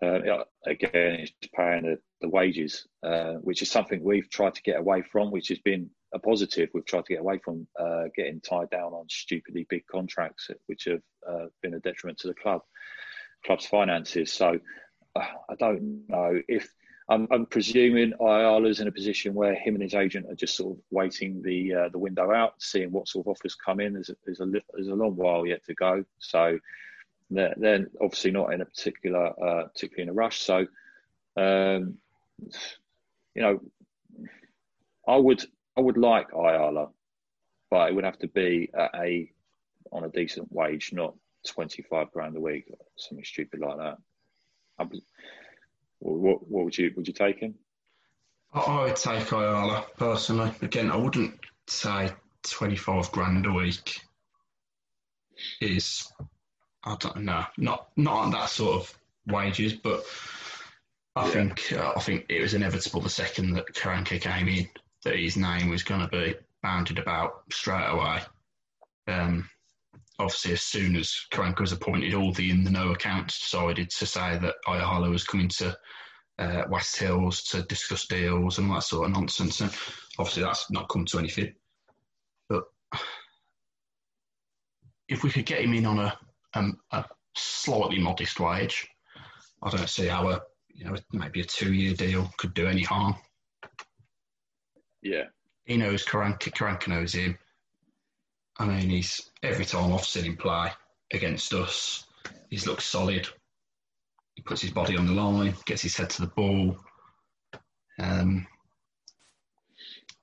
Uh, 0.02 0.44
again, 0.66 1.26
paying 1.54 1.84
the, 1.84 1.98
the 2.20 2.28
wages, 2.28 2.88
uh, 3.04 3.34
which 3.34 3.62
is 3.62 3.70
something 3.70 4.02
we've 4.02 4.28
tried 4.30 4.54
to 4.54 4.62
get 4.62 4.80
away 4.80 5.02
from, 5.02 5.30
which 5.30 5.48
has 5.48 5.60
been 5.60 5.88
a 6.12 6.18
positive. 6.18 6.70
We've 6.74 6.84
tried 6.84 7.04
to 7.04 7.12
get 7.12 7.20
away 7.20 7.38
from 7.38 7.68
uh, 7.78 8.04
getting 8.16 8.40
tied 8.40 8.70
down 8.70 8.92
on 8.92 9.06
stupidly 9.08 9.66
big 9.68 9.86
contracts, 9.86 10.50
which 10.66 10.84
have 10.84 11.02
uh, 11.28 11.46
been 11.62 11.74
a 11.74 11.80
detriment 11.80 12.18
to 12.18 12.28
the 12.28 12.34
club, 12.34 12.62
club's 13.46 13.66
finances. 13.66 14.32
So 14.32 14.58
uh, 15.14 15.26
I 15.48 15.54
don't 15.58 16.04
know 16.08 16.40
if 16.48 16.68
I'm, 17.08 17.28
I'm, 17.30 17.46
presuming 17.46 18.12
Ayala's 18.20 18.80
in 18.80 18.88
a 18.88 18.92
position 18.92 19.34
where 19.34 19.54
him 19.54 19.74
and 19.74 19.82
his 19.82 19.94
agent 19.94 20.26
are 20.30 20.34
just 20.34 20.56
sort 20.56 20.76
of 20.76 20.82
waiting 20.90 21.42
the 21.42 21.74
uh, 21.74 21.88
the 21.90 21.98
window 21.98 22.32
out, 22.32 22.54
seeing 22.58 22.90
what 22.90 23.08
sort 23.08 23.26
of 23.26 23.30
offers 23.30 23.54
come 23.54 23.80
in. 23.80 23.94
There's 23.94 24.08
a, 24.08 24.16
there's 24.24 24.40
a, 24.40 24.46
there's 24.72 24.88
a 24.88 24.94
long 24.94 25.16
while 25.16 25.46
yet 25.46 25.64
to 25.66 25.74
go, 25.74 26.04
so 26.18 26.58
they're, 27.34 27.54
they're 27.56 27.86
obviously 28.00 28.30
not 28.30 28.52
in 28.52 28.60
a 28.60 28.64
particular 28.64 29.26
uh, 29.26 29.66
particularly 29.68 30.04
in 30.04 30.08
a 30.08 30.12
rush. 30.12 30.40
So, 30.40 30.66
um, 31.36 31.98
you 33.34 33.42
know, 33.42 33.60
I 35.06 35.16
would 35.16 35.44
I 35.76 35.80
would 35.80 35.96
like 35.96 36.28
Ayala, 36.32 36.88
but 37.70 37.88
it 37.88 37.94
would 37.94 38.04
have 38.04 38.18
to 38.18 38.28
be 38.28 38.70
at 38.76 38.94
a 38.94 39.30
on 39.90 40.04
a 40.04 40.08
decent 40.08 40.52
wage, 40.52 40.92
not 40.92 41.14
twenty 41.46 41.82
five 41.82 42.12
grand 42.12 42.36
a 42.36 42.40
week, 42.40 42.66
or 42.70 42.78
something 42.96 43.24
stupid 43.24 43.60
like 43.60 43.78
that. 43.78 43.98
I, 44.78 44.86
what, 45.98 46.48
what 46.48 46.64
would 46.64 46.78
you 46.78 46.92
would 46.96 47.06
you 47.06 47.14
take 47.14 47.38
him? 47.40 47.54
I 48.52 48.84
would 48.84 48.96
take 48.96 49.32
Ayala 49.32 49.86
personally. 49.96 50.52
Again, 50.60 50.90
I 50.90 50.96
wouldn't 50.96 51.38
say 51.66 52.10
twenty 52.42 52.76
five 52.76 53.10
grand 53.12 53.46
a 53.46 53.52
week 53.52 54.00
is 55.60 56.12
I 56.84 56.96
don't 56.98 57.22
know, 57.22 57.44
not 57.56 57.88
not 57.96 58.14
on 58.14 58.30
that 58.32 58.48
sort 58.48 58.80
of 58.80 58.98
wages, 59.26 59.72
but 59.72 60.04
I 61.14 61.26
yeah. 61.26 61.32
think 61.32 61.72
uh, 61.72 61.92
I 61.96 62.00
think 62.00 62.26
it 62.28 62.40
was 62.40 62.54
inevitable 62.54 63.00
the 63.00 63.08
second 63.08 63.52
that 63.54 63.72
Karanka 63.74 64.20
came 64.20 64.48
in 64.48 64.68
that 65.04 65.16
his 65.16 65.36
name 65.36 65.68
was 65.68 65.82
going 65.82 66.00
to 66.00 66.08
be 66.08 66.34
bounded 66.62 66.98
about 66.98 67.44
straight 67.50 67.88
away. 67.88 68.20
Um, 69.08 69.48
obviously, 70.18 70.52
as 70.52 70.62
soon 70.62 70.96
as 70.96 71.26
Karanka 71.32 71.60
was 71.60 71.72
appointed, 71.72 72.14
all 72.14 72.32
the 72.32 72.50
in 72.50 72.64
the 72.64 72.70
know 72.70 72.92
accounts 72.92 73.40
decided 73.40 73.90
to 73.90 74.06
say 74.06 74.38
that 74.38 74.54
Ayala 74.66 75.10
was 75.10 75.24
coming 75.24 75.48
to 75.48 75.76
uh, 76.38 76.64
Wast 76.68 76.96
Hills 76.96 77.42
to 77.44 77.62
discuss 77.62 78.06
deals 78.06 78.58
and 78.58 78.68
all 78.68 78.76
that 78.76 78.82
sort 78.82 79.06
of 79.06 79.12
nonsense. 79.12 79.60
And 79.60 79.70
obviously, 80.18 80.42
that's 80.42 80.70
not 80.70 80.88
come 80.88 81.04
to 81.06 81.18
anything. 81.18 81.54
But 82.48 82.64
if 85.08 85.22
we 85.22 85.30
could 85.30 85.46
get 85.46 85.62
him 85.62 85.74
in 85.74 85.86
on 85.86 85.98
a, 85.98 86.18
um, 86.54 86.78
a 86.90 87.04
slightly 87.34 87.98
modest 87.98 88.40
wage, 88.40 88.88
I 89.62 89.70
don't 89.70 89.88
see 89.88 90.06
how 90.06 90.28
a 90.28 90.42
you 90.74 90.84
know 90.84 90.96
maybe 91.12 91.40
a 91.40 91.44
two 91.44 91.72
year 91.72 91.94
deal 91.94 92.30
could 92.36 92.54
do 92.54 92.66
any 92.66 92.82
harm. 92.82 93.14
Yeah, 95.02 95.24
he 95.64 95.76
knows 95.76 96.04
Karanka, 96.04 96.50
Karanka 96.50 96.88
knows 96.88 97.14
him. 97.14 97.38
I 98.58 98.66
mean, 98.66 98.90
he's 98.90 99.30
every 99.42 99.64
time 99.64 99.92
I've 99.92 100.04
seen 100.04 100.24
him 100.24 100.36
play 100.36 100.70
against 101.12 101.52
us, 101.54 102.06
he's 102.50 102.66
looked 102.66 102.82
solid. 102.82 103.28
He 104.34 104.42
puts 104.42 104.62
his 104.62 104.70
body 104.70 104.96
on 104.96 105.06
the 105.06 105.12
line, 105.12 105.54
gets 105.66 105.82
his 105.82 105.96
head 105.96 106.10
to 106.10 106.22
the 106.22 106.28
ball, 106.28 106.76
um, 107.98 108.46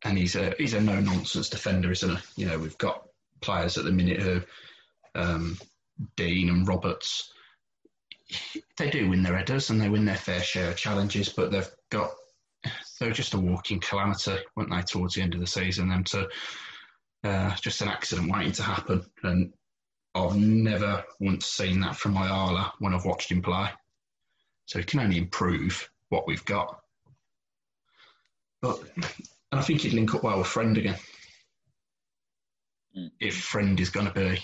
and 0.03 0.17
he's 0.17 0.35
a 0.35 0.53
he's 0.57 0.73
a 0.73 0.81
no 0.81 0.99
nonsense 0.99 1.49
defender, 1.49 1.91
isn't 1.91 2.17
he? 2.17 2.41
You 2.43 2.47
know, 2.47 2.59
we've 2.59 2.77
got 2.77 3.07
players 3.41 3.77
at 3.77 3.85
the 3.85 3.91
minute 3.91 4.21
who 4.21 4.41
um, 5.15 5.57
Dean 6.15 6.49
and 6.49 6.67
Roberts. 6.67 7.31
They 8.77 8.89
do 8.89 9.09
win 9.09 9.23
their 9.23 9.38
headers 9.38 9.69
and 9.69 9.81
they 9.81 9.89
win 9.89 10.05
their 10.05 10.15
fair 10.15 10.41
share 10.41 10.69
of 10.69 10.77
challenges, 10.77 11.29
but 11.29 11.51
they've 11.51 11.69
got 11.89 12.12
they're 12.99 13.12
just 13.12 13.33
a 13.33 13.39
walking 13.39 13.79
calamity, 13.79 14.38
weren't 14.55 14.69
they, 14.69 14.81
towards 14.81 15.15
the 15.15 15.21
end 15.21 15.33
of 15.33 15.39
the 15.39 15.47
season? 15.47 15.89
Them 15.89 16.03
to 16.05 16.27
uh, 17.23 17.55
just 17.55 17.81
an 17.81 17.88
accident 17.88 18.31
waiting 18.31 18.51
to 18.53 18.63
happen, 18.63 19.05
and 19.23 19.53
I've 20.15 20.35
never 20.35 21.03
once 21.19 21.45
seen 21.45 21.79
that 21.81 21.95
from 21.95 22.17
Ayala 22.17 22.73
when 22.79 22.93
I've 22.93 23.05
watched 23.05 23.31
him 23.31 23.41
play. 23.41 23.69
So 24.65 24.79
he 24.79 24.85
can 24.85 24.99
only 24.99 25.17
improve 25.17 25.89
what 26.09 26.27
we've 26.27 26.45
got. 26.45 26.79
But 28.62 28.81
and 28.97 29.59
I 29.59 29.62
think 29.62 29.81
he'd 29.81 29.93
link 29.93 30.13
up 30.13 30.23
well 30.23 30.38
with 30.38 30.47
Friend 30.47 30.77
again. 30.77 30.97
Mm. 32.97 33.12
If 33.19 33.38
Friend 33.38 33.79
is 33.79 33.89
going 33.89 34.07
to 34.07 34.13
be 34.13 34.43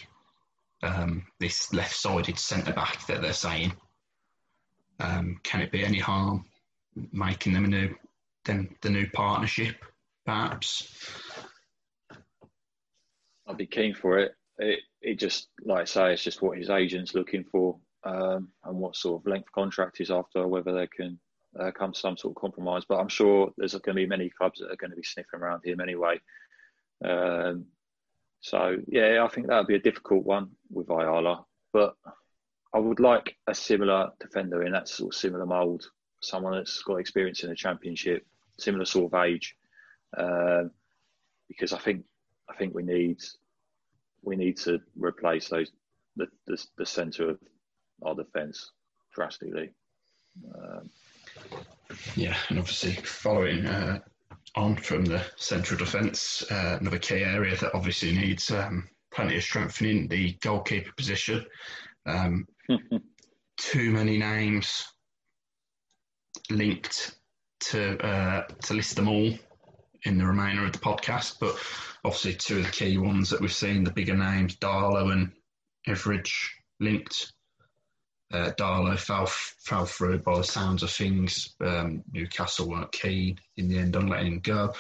um, 0.86 1.26
this 1.40 1.74
left-sided 1.74 2.38
centre 2.38 2.74
back 2.74 3.06
that 3.08 3.22
they're 3.22 3.34
saying, 3.34 3.74
um, 5.00 5.38
can 5.44 5.62
it 5.62 5.72
be 5.72 5.84
any 5.84 6.00
harm 6.00 6.46
making 7.12 7.54
them 7.54 7.66
a 7.66 7.68
new 7.68 7.96
then 8.46 8.70
the 8.82 8.90
new 8.90 9.10
partnership, 9.12 9.76
perhaps? 10.26 10.88
I'd 13.48 13.58
be 13.58 13.66
keen 13.66 13.94
for 13.94 14.20
it. 14.20 14.34
It, 14.58 14.80
it 15.02 15.20
just, 15.20 15.50
like 15.64 15.82
I 15.82 15.86
say, 15.86 16.14
it's 16.14 16.24
just 16.24 16.42
what 16.42 16.58
his 16.58 16.70
agent's 16.70 17.14
looking 17.14 17.44
for 17.44 17.78
um, 18.04 18.50
and 18.64 18.78
what 18.78 18.96
sort 18.96 19.22
of 19.22 19.28
length 19.28 19.52
contract 19.52 20.00
is 20.00 20.12
after, 20.12 20.48
whether 20.48 20.74
they 20.74 20.88
can 20.88 21.20
uh, 21.60 21.72
come 21.72 21.92
to 21.92 22.00
some 22.00 22.18
sort 22.18 22.36
of 22.36 22.42
compromise. 22.42 22.84
But 22.88 23.00
I'm 23.00 23.10
sure 23.10 23.52
there's 23.58 23.74
going 23.74 23.96
to 23.96 24.02
be 24.02 24.08
many 24.08 24.30
clubs 24.30 24.60
that 24.60 24.72
are 24.72 24.78
going 24.78 24.92
to 24.92 24.98
be 24.98 25.04
sniffing 25.04 25.40
around 25.40 25.66
him 25.66 25.80
anyway. 25.80 26.20
Um, 27.04 27.66
so, 28.46 28.78
yeah, 28.88 29.26
I 29.26 29.28
think 29.28 29.48
that 29.48 29.58
would 29.58 29.66
be 29.66 29.74
a 29.74 29.80
difficult 29.80 30.24
one 30.24 30.52
with 30.70 30.92
Ayala. 30.92 31.46
But 31.74 31.96
I 32.76 32.78
would 32.78 33.00
like 33.00 33.36
a 33.48 33.56
similar 33.56 34.12
defender 34.20 34.62
in 34.62 34.72
that 34.74 34.88
sort 34.88 35.16
of 35.16 35.20
similar 35.20 35.48
mould, 35.48 35.84
someone 36.22 36.54
that's 36.54 36.84
got 36.84 36.98
experience 36.98 37.42
in 37.42 37.50
the 37.50 37.56
championship, 37.56 38.24
similar 38.60 38.86
sort 38.86 39.12
of 39.12 39.20
age, 39.20 39.56
um, 40.16 40.70
because 41.48 41.74
I 41.74 41.80
think 41.80 42.06
I 42.48 42.54
think 42.54 42.76
we 42.76 42.84
need 42.84 43.18
we 44.22 44.36
need 44.36 44.58
to 44.58 44.80
replace 44.96 45.50
those 45.50 45.72
the 46.16 46.28
the, 46.46 46.64
the 46.78 46.86
centre 46.86 47.32
of 47.32 47.40
our 48.04 48.14
defence 48.14 48.74
drastically. 49.16 49.72
Um, 50.54 50.92
yeah, 52.16 52.38
and 52.50 52.60
obviously 52.60 52.92
following 52.92 53.66
uh, 53.66 54.02
on 54.56 54.76
from 54.76 55.06
the 55.06 55.24
central 55.36 55.78
defence, 55.78 56.44
uh, 56.50 56.78
another 56.80 57.00
key 57.00 57.24
area 57.24 57.56
that 57.58 57.74
obviously 57.74 58.14
needs 58.14 58.52
um, 58.52 58.88
plenty 59.14 59.38
of 59.38 59.44
strengthening 59.44 60.08
the 60.08 60.34
goalkeeper 60.42 60.92
position. 60.96 61.46
Um, 62.06 62.48
too 63.58 63.92
many 63.92 64.18
names 64.18 64.86
linked 66.50 67.16
to 67.60 67.98
uh, 68.06 68.48
to 68.64 68.74
list 68.74 68.96
them 68.96 69.08
all 69.08 69.34
in 70.04 70.18
the 70.18 70.26
remainder 70.26 70.66
of 70.66 70.72
the 70.72 70.80
podcast, 70.80 71.40
but 71.40 71.58
obviously 72.04 72.34
two 72.34 72.60
of 72.60 72.66
the 72.66 72.72
key 72.72 72.98
ones 72.98 73.30
that 73.30 73.42
we've 73.42 73.54
seen, 73.54 73.84
the 73.84 73.92
bigger 73.92 74.16
names, 74.16 74.56
Darlow 74.58 75.12
and 75.12 75.32
Etheridge 75.88 76.54
linked. 76.80 77.34
Uh, 78.34 78.52
Darlow 78.58 78.98
fell, 78.98 79.28
fell 79.28 79.86
through 79.86 80.20
by 80.20 80.38
the 80.38 80.44
sounds 80.44 80.84
of 80.84 80.92
things. 80.92 81.56
Um, 81.62 82.04
Newcastle 82.12 82.70
weren't 82.70 82.92
keen 82.92 83.38
in 83.58 83.70
the 83.70 83.78
end 83.78 83.96
on 83.96 84.08
letting 84.08 84.34
him 84.34 84.40
go. 84.40 84.74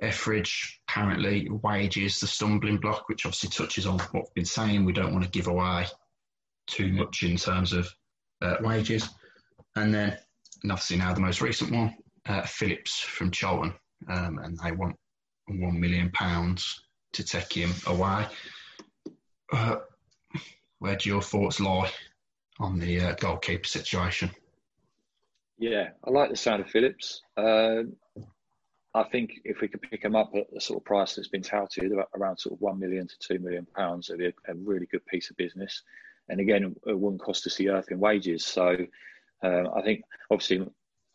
Etheridge, 0.00 0.80
apparently, 0.88 1.48
wages 1.50 2.20
the 2.20 2.26
stumbling 2.26 2.78
block, 2.78 3.08
which 3.08 3.26
obviously 3.26 3.50
touches 3.50 3.86
on 3.86 3.98
what 3.98 4.24
we've 4.24 4.34
been 4.34 4.44
saying. 4.46 4.84
We 4.84 4.94
don't 4.94 5.12
want 5.12 5.24
to 5.24 5.30
give 5.30 5.46
away 5.46 5.86
too 6.66 6.92
much 6.92 7.22
in 7.22 7.36
terms 7.36 7.72
of 7.74 7.88
uh, 8.40 8.56
wages. 8.60 9.08
And 9.76 9.92
then, 9.92 10.16
and 10.62 10.72
obviously 10.72 10.96
now 10.96 11.12
the 11.12 11.20
most 11.20 11.42
recent 11.42 11.72
one, 11.72 11.94
uh, 12.26 12.42
Phillips 12.42 12.98
from 12.98 13.30
Charlton, 13.30 13.74
um, 14.08 14.38
and 14.38 14.58
they 14.64 14.72
want 14.72 14.96
one 15.46 15.78
million 15.78 16.10
pounds 16.12 16.82
to 17.12 17.24
take 17.24 17.52
him 17.52 17.72
away. 17.86 18.26
Uh, 19.52 19.76
where 20.78 20.96
do 20.96 21.10
your 21.10 21.22
thoughts 21.22 21.60
lie 21.60 21.90
on 22.60 22.78
the 22.78 23.00
uh, 23.00 23.14
goalkeeper 23.14 23.66
situation? 23.66 24.30
Yeah, 25.58 25.90
I 26.04 26.10
like 26.10 26.30
the 26.30 26.36
sound 26.36 26.62
of 26.62 26.70
Phillips. 26.70 27.22
Um, 27.36 27.94
I 28.94 29.04
think 29.04 29.32
if 29.44 29.60
we 29.60 29.68
could 29.68 29.82
pick 29.82 30.02
him 30.02 30.16
up 30.16 30.32
at 30.34 30.46
the 30.52 30.60
sort 30.60 30.80
of 30.80 30.84
price 30.84 31.14
that's 31.14 31.28
been 31.28 31.42
touted, 31.42 31.92
around 32.16 32.38
sort 32.38 32.54
of 32.54 32.60
one 32.60 32.78
million 32.78 33.06
to 33.06 33.14
two 33.20 33.38
million 33.38 33.66
pounds, 33.76 34.08
it'd 34.08 34.18
be 34.18 34.26
a, 34.26 34.52
a 34.52 34.54
really 34.54 34.86
good 34.86 35.04
piece 35.06 35.30
of 35.30 35.36
business. 35.36 35.82
And 36.28 36.40
again, 36.40 36.74
it 36.86 36.98
wouldn't 36.98 37.22
cost 37.22 37.46
us 37.46 37.56
the 37.56 37.70
earth 37.70 37.90
in 37.90 37.98
wages. 37.98 38.44
So 38.44 38.76
um, 39.42 39.68
I 39.76 39.82
think, 39.82 40.02
obviously, 40.30 40.66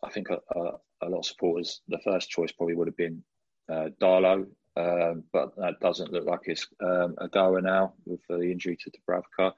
I 0.02 0.10
think 0.10 0.28
a, 0.30 0.38
a, 0.58 0.72
a, 1.02 1.08
lot 1.08 1.18
of 1.18 1.26
supporters, 1.26 1.80
the 1.88 1.98
first 2.04 2.30
choice 2.30 2.52
probably 2.52 2.74
would 2.74 2.88
have 2.88 2.96
been 2.96 3.22
uh, 3.70 3.88
Darlow, 4.00 4.46
um, 4.76 5.24
but 5.32 5.56
that 5.56 5.80
doesn't 5.80 6.12
look 6.12 6.24
like 6.24 6.40
it's 6.44 6.66
um, 6.82 7.14
a 7.18 7.28
goer 7.28 7.60
now 7.60 7.94
with 8.04 8.20
the 8.28 8.40
injury 8.40 8.76
to 8.76 8.90
Dubravka. 8.90 9.52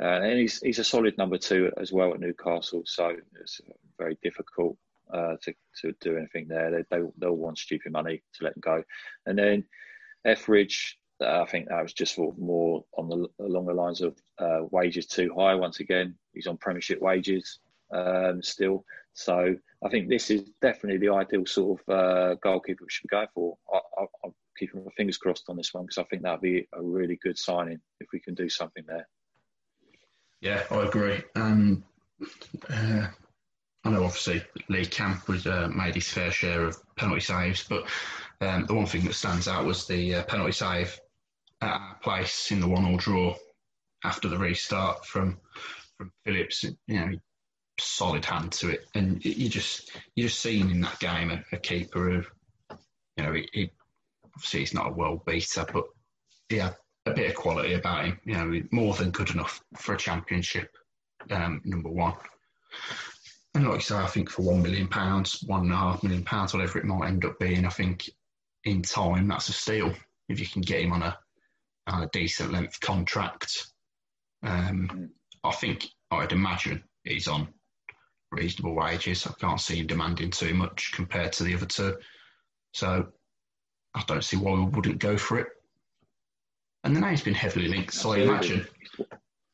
Uh, 0.00 0.20
and 0.22 0.38
he's 0.38 0.60
he's 0.60 0.78
a 0.78 0.84
solid 0.84 1.16
number 1.18 1.38
two 1.38 1.72
as 1.80 1.92
well 1.92 2.14
at 2.14 2.20
Newcastle, 2.20 2.82
so 2.86 3.16
it's 3.40 3.60
very 3.98 4.16
difficult 4.22 4.76
uh, 5.12 5.34
to 5.42 5.52
to 5.80 5.92
do 6.00 6.16
anything 6.16 6.46
there. 6.48 6.70
They, 6.70 6.96
they 6.96 7.02
they'll 7.18 7.32
want 7.32 7.58
stupid 7.58 7.92
money 7.92 8.22
to 8.34 8.44
let 8.44 8.56
him 8.56 8.60
go, 8.60 8.82
and 9.26 9.38
then 9.38 9.64
Etheridge. 10.24 10.98
Uh, 11.20 11.42
I 11.42 11.46
think 11.46 11.68
that 11.68 11.82
was 11.82 11.92
just 11.92 12.16
of 12.16 12.38
more 12.38 12.84
on 12.96 13.08
the 13.08 13.26
along 13.44 13.66
the 13.66 13.74
lines 13.74 14.02
of 14.02 14.16
uh, 14.38 14.60
wages 14.70 15.06
too 15.06 15.34
high. 15.36 15.56
Once 15.56 15.80
again, 15.80 16.16
he's 16.32 16.46
on 16.46 16.58
Premiership 16.58 17.00
wages 17.00 17.58
um, 17.92 18.40
still, 18.40 18.84
so 19.14 19.56
I 19.84 19.88
think 19.88 20.08
this 20.08 20.30
is 20.30 20.42
definitely 20.62 20.98
the 20.98 21.12
ideal 21.12 21.44
sort 21.44 21.80
of 21.80 21.92
uh, 21.92 22.34
goalkeeper 22.36 22.84
we 22.84 22.88
should 22.88 23.08
be 23.08 23.16
going 23.16 23.26
for. 23.34 23.58
I, 23.74 24.06
am 24.24 24.32
keeping 24.56 24.84
my 24.84 24.92
fingers 24.96 25.18
crossed 25.18 25.48
on 25.48 25.56
this 25.56 25.74
one 25.74 25.86
because 25.86 25.98
I 25.98 26.04
think 26.04 26.22
that'd 26.22 26.40
be 26.40 26.68
a 26.72 26.80
really 26.80 27.18
good 27.20 27.36
signing 27.36 27.80
if 27.98 28.06
we 28.12 28.20
can 28.20 28.34
do 28.34 28.48
something 28.48 28.84
there. 28.86 29.08
Yeah, 30.40 30.62
I 30.70 30.82
agree. 30.82 31.22
Um, 31.34 31.84
uh, 32.70 33.08
I 33.84 33.90
know 33.90 34.04
obviously 34.04 34.42
Lee 34.68 34.86
Camp 34.86 35.28
was 35.28 35.46
uh, 35.46 35.68
made 35.74 35.94
his 35.94 36.08
fair 36.08 36.30
share 36.30 36.66
of 36.66 36.76
penalty 36.96 37.20
saves, 37.20 37.64
but 37.68 37.88
um, 38.40 38.66
the 38.66 38.74
one 38.74 38.86
thing 38.86 39.04
that 39.04 39.14
stands 39.14 39.48
out 39.48 39.64
was 39.64 39.86
the 39.86 40.16
uh, 40.16 40.22
penalty 40.24 40.52
save 40.52 41.00
at 41.60 41.70
our 41.70 41.96
place 42.02 42.50
in 42.52 42.60
the 42.60 42.68
one-all 42.68 42.96
draw 42.96 43.34
after 44.04 44.28
the 44.28 44.38
restart 44.38 45.04
from 45.04 45.38
from 45.96 46.12
Phillips. 46.24 46.64
You 46.64 46.76
know, 46.88 47.12
solid 47.80 48.24
hand 48.24 48.52
to 48.52 48.70
it, 48.70 48.86
and 48.94 49.24
you 49.24 49.48
just 49.48 49.90
you 50.14 50.24
just 50.24 50.40
seen 50.40 50.70
in 50.70 50.80
that 50.82 51.00
game 51.00 51.30
a, 51.30 51.42
a 51.52 51.58
keeper 51.58 52.10
who, 52.10 52.76
you 53.16 53.24
know, 53.24 53.32
he, 53.32 53.48
he, 53.52 53.70
obviously 54.34 54.60
he's 54.60 54.74
not 54.74 54.88
a 54.88 54.92
world 54.92 55.24
beater, 55.24 55.66
but 55.72 55.84
had 56.50 56.76
a 57.10 57.14
bit 57.14 57.30
of 57.30 57.36
quality 57.36 57.74
about 57.74 58.04
him. 58.04 58.20
You 58.24 58.34
know, 58.34 58.62
more 58.70 58.94
than 58.94 59.10
good 59.10 59.30
enough 59.30 59.62
for 59.76 59.94
a 59.94 59.98
championship 59.98 60.70
um, 61.30 61.60
number 61.64 61.90
one. 61.90 62.14
And 63.54 63.66
like 63.66 63.76
you 63.76 63.80
say, 63.80 63.96
I 63.96 64.06
think 64.06 64.30
for 64.30 64.42
one 64.42 64.62
million 64.62 64.88
pounds, 64.88 65.42
one 65.46 65.62
and 65.62 65.72
a 65.72 65.76
half 65.76 66.02
million 66.02 66.24
pounds, 66.24 66.52
whatever 66.54 66.78
it 66.78 66.84
might 66.84 67.08
end 67.08 67.24
up 67.24 67.38
being, 67.38 67.64
I 67.64 67.70
think 67.70 68.08
in 68.64 68.82
time 68.82 69.28
that's 69.28 69.48
a 69.48 69.52
steal 69.52 69.94
if 70.28 70.38
you 70.38 70.46
can 70.46 70.62
get 70.62 70.82
him 70.82 70.92
on 70.92 71.02
a, 71.02 71.18
a 71.86 72.08
decent 72.12 72.52
length 72.52 72.80
contract. 72.80 73.66
Um, 74.42 75.10
I 75.42 75.52
think 75.52 75.86
I'd 76.10 76.32
imagine 76.32 76.84
he's 77.04 77.28
on 77.28 77.48
reasonable 78.30 78.74
wages. 78.74 79.26
I 79.26 79.32
can't 79.40 79.60
see 79.60 79.76
him 79.76 79.86
demanding 79.86 80.30
too 80.30 80.54
much 80.54 80.92
compared 80.92 81.32
to 81.34 81.44
the 81.44 81.54
other 81.54 81.66
two. 81.66 81.96
So 82.72 83.08
I 83.94 84.04
don't 84.06 84.22
see 84.24 84.36
why 84.36 84.52
we 84.52 84.66
wouldn't 84.66 84.98
go 84.98 85.16
for 85.16 85.38
it. 85.38 85.48
And 86.84 86.94
the 86.94 87.00
name's 87.00 87.22
been 87.22 87.34
heavily 87.34 87.68
linked, 87.68 87.94
so 87.94 88.12
I 88.12 88.18
imagine, 88.18 88.66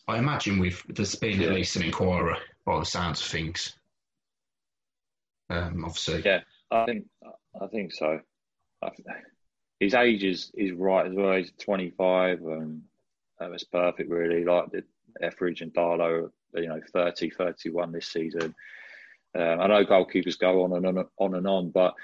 I 0.09 0.19
imagine 0.19 0.59
we've 0.59 0.83
there's 0.89 1.15
been 1.15 1.41
yeah. 1.41 1.49
at 1.49 1.55
least 1.55 1.77
an 1.77 1.83
inquiry 1.83 2.37
by 2.67 2.79
the 2.79 2.85
sounds 2.85 3.21
of 3.21 3.27
things. 3.27 3.75
Um, 5.51 5.85
obviously, 5.85 6.23
yeah, 6.25 6.41
I 6.71 6.85
think 6.85 7.07
I 7.61 7.67
think 7.69 7.93
so. 7.93 8.21
I, 8.83 8.91
his 9.81 9.95
age 9.95 10.25
is, 10.25 10.51
is 10.55 10.73
right 10.73 11.07
as 11.07 11.15
well. 11.15 11.37
He's 11.37 11.53
25, 11.61 12.41
and 12.43 12.83
that 13.39 13.51
was 13.51 13.65
perfect, 13.65 14.11
really. 14.11 14.45
Like 14.45 14.71
the 14.71 14.85
Etheridge 15.21 15.61
and 15.61 15.73
Darlow, 15.75 16.31
you 16.55 16.69
know, 16.69 16.81
30, 16.93 17.31
31 17.31 17.93
this 17.93 18.09
season. 18.09 18.55
Um, 19.37 19.61
I 19.61 19.67
know 19.67 19.85
goalkeepers 19.85 20.39
go 20.39 20.65
on 20.65 20.73
and 20.73 20.87
on, 20.87 21.05
on 21.19 21.35
and 21.35 21.47
on, 21.47 21.71
but 21.71 21.95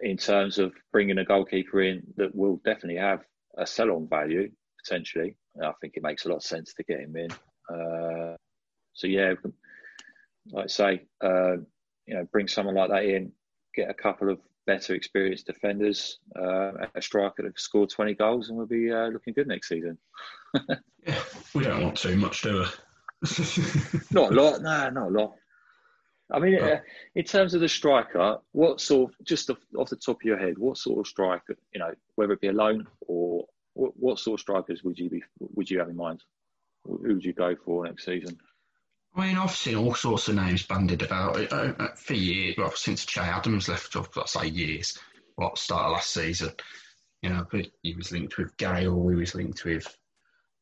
in 0.00 0.16
terms 0.16 0.58
of 0.58 0.72
bringing 0.92 1.18
a 1.18 1.24
goalkeeper 1.24 1.82
in 1.82 2.02
that 2.16 2.34
will 2.34 2.60
definitely 2.64 3.00
have 3.00 3.24
a 3.56 3.66
sell-on 3.66 4.08
value 4.08 4.50
potentially, 4.84 5.36
I 5.62 5.72
think 5.80 5.94
it 5.96 6.02
makes 6.02 6.24
a 6.24 6.28
lot 6.28 6.36
of 6.36 6.42
sense 6.42 6.74
to 6.74 6.84
get 6.84 7.00
him 7.00 7.16
in. 7.16 7.30
Uh, 7.68 8.36
so 8.92 9.06
yeah, 9.06 9.34
like 10.52 10.64
I 10.64 10.68
say, 10.68 11.02
uh, 11.22 11.56
you 12.06 12.14
know, 12.14 12.26
bring 12.30 12.48
someone 12.48 12.76
like 12.76 12.90
that 12.90 13.04
in, 13.04 13.32
get 13.74 13.90
a 13.90 13.94
couple 13.94 14.30
of 14.30 14.38
better 14.66 14.94
experienced 14.94 15.46
defenders, 15.46 16.18
uh, 16.38 16.72
a 16.94 17.02
striker 17.02 17.42
that 17.42 17.46
have 17.46 17.58
scored 17.58 17.90
20 17.90 18.14
goals, 18.14 18.48
and 18.48 18.56
we'll 18.56 18.66
be 18.66 18.92
uh, 18.92 19.08
looking 19.08 19.34
good 19.34 19.48
next 19.48 19.68
season. 19.68 19.98
yeah, 21.06 21.22
we 21.54 21.64
don't 21.64 21.82
want 21.82 21.96
too 21.96 22.16
much, 22.16 22.42
do 22.42 22.60
we? 22.60 22.66
not 24.10 24.32
a 24.32 24.34
lot, 24.34 24.62
no, 24.62 24.90
not 24.90 25.08
a 25.08 25.10
lot. 25.10 25.34
I 26.30 26.40
mean, 26.40 26.60
uh, 26.60 26.80
in 27.14 27.24
terms 27.24 27.54
of 27.54 27.60
the 27.60 27.68
striker, 27.68 28.38
what 28.52 28.80
sort 28.80 29.10
of, 29.10 29.24
just 29.24 29.48
off 29.50 29.90
the 29.90 29.96
top 29.96 30.16
of 30.16 30.24
your 30.24 30.38
head, 30.38 30.58
what 30.58 30.76
sort 30.76 30.98
of 30.98 31.06
striker, 31.06 31.56
you 31.72 31.78
know, 31.78 31.92
whether 32.16 32.32
it 32.32 32.40
be 32.40 32.48
alone 32.48 32.88
or 33.06 33.44
what, 33.74 34.18
sort 34.18 34.40
of 34.40 34.42
strikers 34.42 34.82
would 34.82 34.98
you 34.98 35.08
be, 35.08 35.22
would 35.38 35.70
you 35.70 35.78
have 35.78 35.88
in 35.88 35.96
mind? 35.96 36.22
Who 36.84 37.14
would 37.14 37.24
you 37.24 37.32
go 37.32 37.54
for 37.64 37.84
next 37.84 38.06
season? 38.06 38.38
I 39.14 39.26
mean, 39.26 39.36
I've 39.36 39.54
seen 39.54 39.76
all 39.76 39.94
sorts 39.94 40.28
of 40.28 40.34
names 40.34 40.64
bandied 40.64 41.02
about 41.02 41.52
uh, 41.52 41.72
uh, 41.78 41.94
for 41.94 42.14
years. 42.14 42.56
Well, 42.58 42.72
since 42.72 43.06
Che 43.06 43.20
Adams 43.20 43.68
left 43.68 43.94
off, 43.96 44.16
let's 44.16 44.32
say 44.32 44.48
years. 44.48 44.98
What 45.36 45.58
started 45.58 45.92
last 45.92 46.12
season? 46.12 46.52
You 47.22 47.30
know, 47.30 47.46
he 47.82 47.94
was 47.94 48.12
linked 48.12 48.36
with 48.36 48.56
Gayle. 48.56 49.08
He 49.08 49.14
was 49.14 49.34
linked 49.34 49.64
with, 49.64 49.96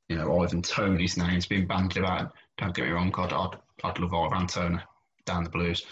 you 0.09 0.17
know, 0.17 0.41
Ivan 0.41 0.63
Toney's 0.63 1.17
name's 1.17 1.47
been 1.47 1.67
bandied 1.67 1.99
about. 1.99 2.33
Don't 2.59 2.75
get 2.75 2.85
me 2.85 2.93
wrong, 2.93 3.11
God, 3.11 3.33
I'd, 3.33 3.59
I'd 3.83 3.99
love 3.99 4.15
Ivan 4.15 4.47
Toney 4.47 4.79
down 5.25 5.45
the 5.45 5.51
Blues. 5.51 5.85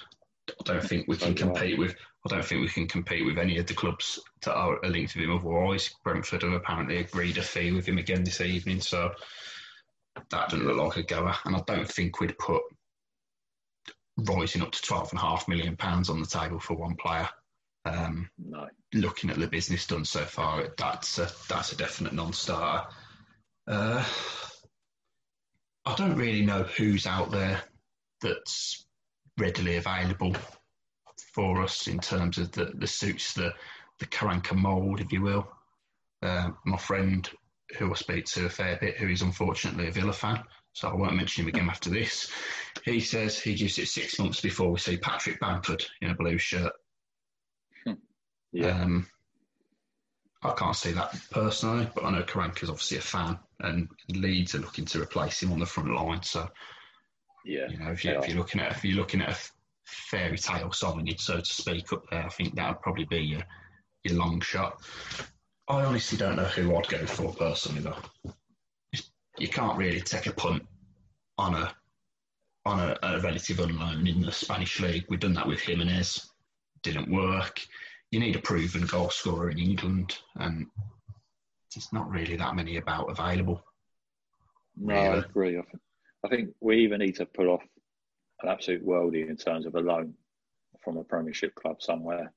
I 0.49 0.63
don't 0.65 0.85
think 0.85 1.07
we 1.07 1.17
can 1.17 1.35
compete 1.35 1.79
with. 1.79 1.95
I 2.27 2.29
don't 2.29 2.45
think 2.45 2.61
we 2.61 2.69
can 2.69 2.87
compete 2.87 3.25
with 3.25 3.39
any 3.39 3.59
of 3.59 3.67
the 3.67 3.75
clubs 3.75 4.21
that 4.43 4.55
are 4.55 4.79
linked 4.83 5.15
with 5.15 5.25
him. 5.25 5.35
Otherwise, 5.35 5.91
Brentford 6.05 6.43
have 6.43 6.53
apparently 6.53 6.99
agreed 6.99 7.39
a 7.39 7.43
fee 7.43 7.73
with 7.73 7.87
him 7.87 7.99
again 7.99 8.25
this 8.25 8.41
evening. 8.41 8.81
So 8.81 9.13
that 10.31 10.49
doesn't 10.49 10.67
look 10.67 10.77
like 10.77 10.97
a 10.97 11.03
goer. 11.03 11.35
And 11.45 11.57
I 11.57 11.63
don't 11.67 11.89
think 11.89 12.21
we'd 12.21 12.39
put 12.39 12.63
rising 14.19 14.63
up 14.63 14.73
to 14.73 14.83
twelve 14.83 15.11
and 15.11 15.19
a 15.19 15.23
half 15.23 15.49
million 15.49 15.77
pounds 15.77 16.11
on 16.11 16.21
the 16.21 16.27
table 16.27 16.61
for 16.61 16.75
one 16.75 16.97
player. 16.97 17.29
Um, 17.85 18.29
no. 18.39 18.69
Looking 18.95 19.31
at 19.31 19.39
the 19.39 19.49
business 19.49 19.87
done 19.87 20.05
so 20.05 20.21
far, 20.21 20.69
that's 20.77 21.19
a, 21.19 21.31
that's 21.49 21.73
a 21.73 21.77
definite 21.77 22.13
non-starter. 22.13 22.87
Uh, 23.67 24.05
I 25.85 25.95
don't 25.95 26.17
really 26.17 26.45
know 26.45 26.63
who's 26.63 27.07
out 27.07 27.31
there 27.31 27.63
that's 28.21 28.82
readily 29.39 29.77
available 29.77 30.35
for 31.35 31.63
us 31.63 31.87
in 31.87 31.99
terms 31.99 32.39
of 32.39 32.53
the, 32.53 32.73
the 32.75 32.87
suits 32.87 33.35
the 33.35 33.53
the 33.99 34.07
Karanka 34.07 34.55
mould, 34.55 35.01
if 35.01 35.13
you 35.13 35.23
will. 35.23 35.49
Uh, 36.23 36.51
my 36.65 36.77
friend 36.77 37.29
who 37.79 37.91
I 37.91 37.95
speak 37.95 38.25
to 38.27 38.47
a 38.47 38.51
fair 38.51 38.77
bit, 38.77 38.97
who 38.97 39.09
is 39.09 39.23
unfortunately 39.23 39.89
a 39.89 39.93
Villa 39.93 40.13
fan, 40.13 40.43
so 40.73 40.89
I 40.89 40.95
won't 40.95 41.17
mention 41.17 41.43
him 41.43 41.49
again 41.49 41.69
after 41.69 41.91
this. 41.91 42.31
He 42.85 43.01
says 43.01 43.39
he 43.39 43.55
gives 43.55 43.79
it 43.79 43.89
six 43.89 44.19
months 44.19 44.41
before 44.41 44.71
we 44.71 44.79
see 44.79 44.97
Patrick 44.97 45.41
Bamford 45.41 45.85
in 46.01 46.11
a 46.11 46.15
blue 46.15 46.39
shirt. 46.39 46.73
Hmm. 47.87 47.93
Yeah. 48.53 48.83
Um, 48.83 49.07
I 50.43 50.51
can't 50.53 50.77
see 50.77 50.93
that 50.93 51.15
personally, 51.31 51.89
but 51.95 52.05
I 52.05 52.11
know 52.11 52.23
Karanka's 52.23 52.71
obviously 52.71 52.99
a 52.99 53.03
fan, 53.03 53.39
and 53.61 53.89
Leeds 54.09 54.55
are 54.55 54.61
looking 54.61 54.87
to 54.87 55.01
replace 55.01 55.43
him 55.43 55.53
on 55.53 55.61
the 55.61 55.67
front 55.67 55.95
line. 55.95 56.23
So, 56.23 56.49
yeah, 57.45 57.69
you 57.69 57.79
know, 57.79 57.91
if, 57.91 58.05
you, 58.05 58.13
if 58.13 58.29
you're 58.29 58.39
looking 58.39 58.61
at 58.61 58.73
if 58.73 58.85
you're 58.85 58.97
looking 58.97 59.21
at 59.21 59.31
a 59.31 59.39
fairy 59.85 60.39
tale 60.39 60.73
signing, 60.73 61.17
so 61.19 61.39
to 61.39 61.45
speak, 61.45 61.93
up 61.93 62.05
there, 62.11 62.25
I 62.25 62.29
think 62.29 62.55
that 62.55 62.69
would 62.69 62.83
probably 62.83 63.05
be 63.05 63.19
your 63.19 63.43
your 64.05 64.17
long 64.17 64.41
shot. 64.41 64.81
I 65.69 65.85
honestly 65.85 66.19
don't 66.19 66.37
know 66.37 66.45
who 66.45 66.77
I'd 66.77 66.89
go 66.89 67.07
for 67.07 67.33
personally, 67.35 67.83
though. 67.83 68.33
You 69.39 69.49
can't 69.49 69.79
really 69.79 70.01
take 70.01 70.27
a 70.27 70.33
punt 70.33 70.65
on 71.39 71.55
a 71.55 71.75
on 72.65 72.81
a, 72.81 72.97
a 73.03 73.21
relative 73.21 73.61
unknown 73.61 74.07
in 74.07 74.21
the 74.21 74.33
Spanish 74.33 74.81
league. 74.81 75.05
We've 75.09 75.21
done 75.21 75.35
that 75.35 75.47
with 75.47 75.61
Giménez, 75.61 76.27
didn't 76.83 77.11
work. 77.11 77.61
You 78.11 78.21
need 78.21 78.37
a 78.37 78.41
proven 78.41 78.87
goal 78.87 79.11
scorer 79.11 79.51
in 79.51 79.59
England, 79.59 80.19
and 80.37 80.67
there's 81.75 81.93
not 81.93 82.11
really 82.11 82.37
that 82.37 82.55
many 82.55 82.77
about 82.77 83.11
available. 83.11 83.63
No, 84.77 84.95
really. 84.95 85.09
I 85.09 85.17
agree. 85.19 85.59
I 85.59 85.63
think, 85.63 85.83
I 86.25 86.29
think 86.29 86.51
we 86.61 86.85
even 86.85 87.01
need 87.01 87.17
to 87.17 87.27
put 87.27 87.47
off 87.47 87.63
an 88.43 88.49
absolute 88.49 88.87
worldie 88.87 89.29
in 89.29 89.37
terms 89.37 89.67
of 89.67 89.75
a 89.75 89.81
loan 89.81 90.15
from 90.83 90.97
a 90.97 91.05
Premiership 91.05 91.55
club 91.55 91.81
somewhere 91.81 92.33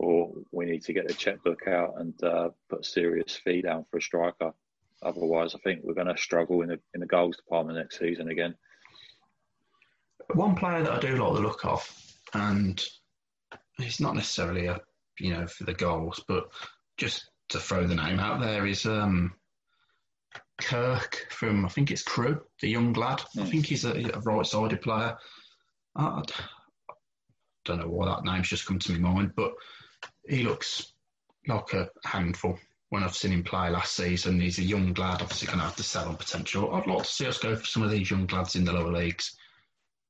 or 0.00 0.32
we 0.50 0.64
need 0.64 0.82
to 0.82 0.94
get 0.94 1.06
the 1.06 1.12
checkbook 1.12 1.68
out 1.68 1.92
and 1.98 2.14
uh, 2.24 2.48
put 2.70 2.80
a 2.80 2.84
serious 2.84 3.36
fee 3.36 3.60
down 3.60 3.84
for 3.90 3.98
a 3.98 4.02
striker. 4.02 4.50
Otherwise, 5.02 5.54
I 5.54 5.58
think 5.58 5.80
we're 5.82 5.94
going 5.94 6.06
to 6.06 6.16
struggle 6.16 6.62
in 6.62 6.70
the 6.70 6.80
in 6.94 7.00
the 7.00 7.06
goals 7.06 7.36
department 7.36 7.78
next 7.78 7.98
season 7.98 8.30
again. 8.30 8.54
One 10.32 10.54
player 10.54 10.82
that 10.82 10.92
I 10.92 11.00
do 11.00 11.16
like 11.16 11.34
the 11.34 11.40
look 11.40 11.66
of, 11.66 11.86
and 12.32 12.82
he's 13.76 14.00
not 14.00 14.14
necessarily 14.14 14.66
a 14.66 14.80
you 15.18 15.34
know 15.34 15.46
for 15.46 15.64
the 15.64 15.74
goals, 15.74 16.24
but 16.26 16.48
just 16.96 17.30
to 17.50 17.58
throw 17.58 17.86
the 17.86 17.94
name 17.94 18.20
out 18.20 18.40
there 18.40 18.66
is 18.66 18.86
um, 18.86 19.34
Kirk 20.60 21.26
from 21.30 21.64
I 21.64 21.68
think 21.68 21.90
it's 21.90 22.02
Crewe, 22.02 22.40
the 22.60 22.68
young 22.68 22.92
lad. 22.92 23.22
I 23.36 23.42
hmm. 23.42 23.50
think 23.50 23.66
he's 23.66 23.84
a, 23.84 23.92
a 24.14 24.20
right-sided 24.20 24.82
player. 24.82 25.16
I, 25.96 26.04
I 26.04 26.22
don't 27.64 27.80
know 27.80 27.88
why 27.88 28.06
that 28.06 28.24
name's 28.24 28.48
just 28.48 28.66
come 28.66 28.78
to 28.78 28.92
my 28.92 29.12
mind, 29.12 29.32
but 29.36 29.52
he 30.28 30.42
looks 30.42 30.92
like 31.46 31.72
a 31.72 31.88
handful 32.04 32.58
when 32.90 33.02
I've 33.02 33.14
seen 33.14 33.32
him 33.32 33.42
play 33.42 33.70
last 33.70 33.94
season. 33.94 34.40
He's 34.40 34.58
a 34.58 34.62
young 34.62 34.92
lad, 34.94 35.22
obviously 35.22 35.46
going 35.46 35.58
to 35.58 35.64
have 35.64 35.76
to 35.76 35.82
sell 35.82 36.08
on 36.08 36.16
potential. 36.16 36.74
I'd 36.74 36.86
like 36.86 37.04
to 37.04 37.04
see 37.04 37.26
us 37.26 37.38
go 37.38 37.56
for 37.56 37.66
some 37.66 37.82
of 37.82 37.90
these 37.90 38.10
young 38.10 38.26
lads 38.26 38.56
in 38.56 38.64
the 38.64 38.72
lower 38.72 38.92
leagues, 38.92 39.36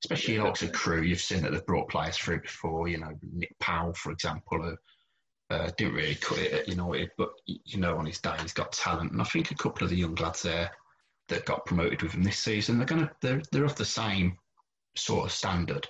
especially 0.04 0.36
yeah, 0.36 0.44
like 0.44 0.62
a 0.62 0.68
Crewe. 0.68 1.02
You've 1.02 1.20
seen 1.20 1.42
that 1.42 1.52
they've 1.52 1.66
brought 1.66 1.90
players 1.90 2.16
through 2.16 2.40
before, 2.40 2.88
you 2.88 2.98
know, 2.98 3.12
Nick 3.32 3.54
Powell, 3.60 3.92
for 3.94 4.12
example, 4.12 4.62
who 4.62 4.76
uh, 5.50 5.70
didn't 5.76 5.94
really 5.94 6.14
cut 6.14 6.38
it 6.38 6.52
at 6.52 6.68
United, 6.68 7.10
but, 7.18 7.30
you 7.46 7.78
know, 7.78 7.96
on 7.96 8.06
his 8.06 8.20
day 8.20 8.34
he's 8.40 8.52
got 8.52 8.72
talent. 8.72 9.12
And 9.12 9.20
I 9.20 9.24
think 9.24 9.50
a 9.50 9.56
couple 9.56 9.84
of 9.84 9.90
the 9.90 9.96
young 9.96 10.14
lads 10.16 10.42
there 10.42 10.70
that 11.28 11.44
got 11.44 11.66
promoted 11.66 12.02
with 12.02 12.12
him 12.12 12.22
this 12.22 12.38
season, 12.38 12.78
they're 12.78 12.86
going 12.86 13.06
to, 13.06 13.10
they're, 13.20 13.42
they're 13.52 13.64
of 13.64 13.76
the 13.76 13.84
same 13.84 14.38
sort 14.96 15.26
of 15.26 15.32
standard. 15.32 15.88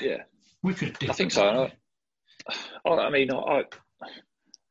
Yeah. 0.00 0.22
We 0.62 0.74
could. 0.74 0.96
I 1.08 1.12
think 1.12 1.32
so. 1.32 1.70
I 2.84 3.10
mean, 3.10 3.32
I, 3.32 3.64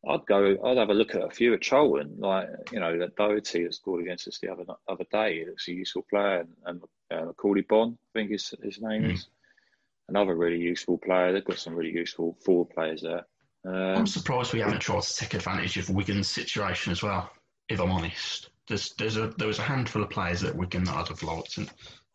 I'd 0.08 0.26
go. 0.28 0.56
I'd 0.64 0.78
have 0.78 0.90
a 0.90 0.94
look 0.94 1.16
at 1.16 1.24
a 1.24 1.30
few 1.30 1.54
at 1.54 1.62
Charlton, 1.62 2.16
like 2.20 2.48
you 2.72 2.80
know 2.80 2.98
that 3.00 3.16
Doherty 3.16 3.64
that 3.64 3.74
scored 3.74 4.02
against 4.04 4.28
us 4.28 4.40
the 4.40 4.52
other 4.52 4.64
other 4.88 5.06
day. 5.12 5.44
Looks 5.48 5.68
a 5.68 5.74
useful 5.74 6.06
player, 6.10 6.46
and, 6.66 6.82
and 7.12 7.30
uh, 7.30 7.62
Bond, 7.68 7.98
I 8.16 8.20
think 8.20 8.32
his 8.32 8.54
his 8.64 8.80
name 8.82 9.04
mm. 9.04 9.14
is 9.14 9.28
another 10.10 10.36
really 10.36 10.60
useful 10.60 10.98
player. 10.98 11.32
They've 11.32 11.46
got 11.46 11.60
some 11.60 11.76
really 11.76 11.94
useful 11.94 12.38
forward 12.44 12.70
players 12.72 13.02
there. 13.02 13.26
Um, 13.66 14.00
I'm 14.00 14.08
surprised 14.08 14.54
we 14.54 14.62
haven't 14.62 14.80
tried 14.80 15.02
to 15.02 15.16
take 15.16 15.34
advantage 15.34 15.78
of 15.78 15.90
Wigan's 15.90 16.30
situation 16.30 16.92
as 16.92 17.04
well. 17.04 17.30
If 17.68 17.80
I'm 17.80 17.92
honest, 17.92 18.50
there's 18.68 18.94
there's 18.98 19.18
a 19.18 19.28
there 19.38 19.48
was 19.48 19.60
a 19.60 19.64
handful 19.64 20.04
of 20.04 20.10
players 20.10 20.44
at 20.44 20.56
Wigan 20.56 20.86
that 20.86 20.96
I'd 20.96 21.08
have 21.10 21.24
liked, 21.24 21.58
and 21.58 21.70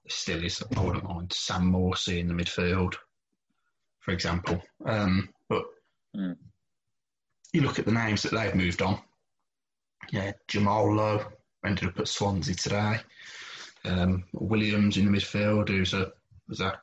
still 0.08 0.42
is. 0.42 0.62
I 0.76 0.80
wouldn't 0.80 1.04
mind 1.04 1.32
Sam 1.32 1.70
Morsy 1.70 2.18
in 2.18 2.28
the 2.28 2.34
midfield, 2.34 2.94
for 4.00 4.12
example. 4.12 4.62
Um, 4.86 5.28
but 5.48 5.64
mm. 6.16 6.36
you 7.52 7.60
look 7.60 7.78
at 7.78 7.84
the 7.84 7.92
names 7.92 8.22
that 8.22 8.32
they've 8.32 8.54
moved 8.54 8.82
on. 8.82 9.00
Yeah, 10.10 10.32
Jamal 10.48 10.94
Lowe 10.94 11.24
ended 11.64 11.88
up 11.88 11.98
at 11.98 12.08
Swansea 12.08 12.54
today. 12.54 13.00
Um, 13.84 14.24
Williams 14.32 14.96
in 14.96 15.10
the 15.10 15.16
midfield, 15.16 15.68
who's 15.68 15.92
a 15.92 16.12
was 16.48 16.60
a 16.60 16.80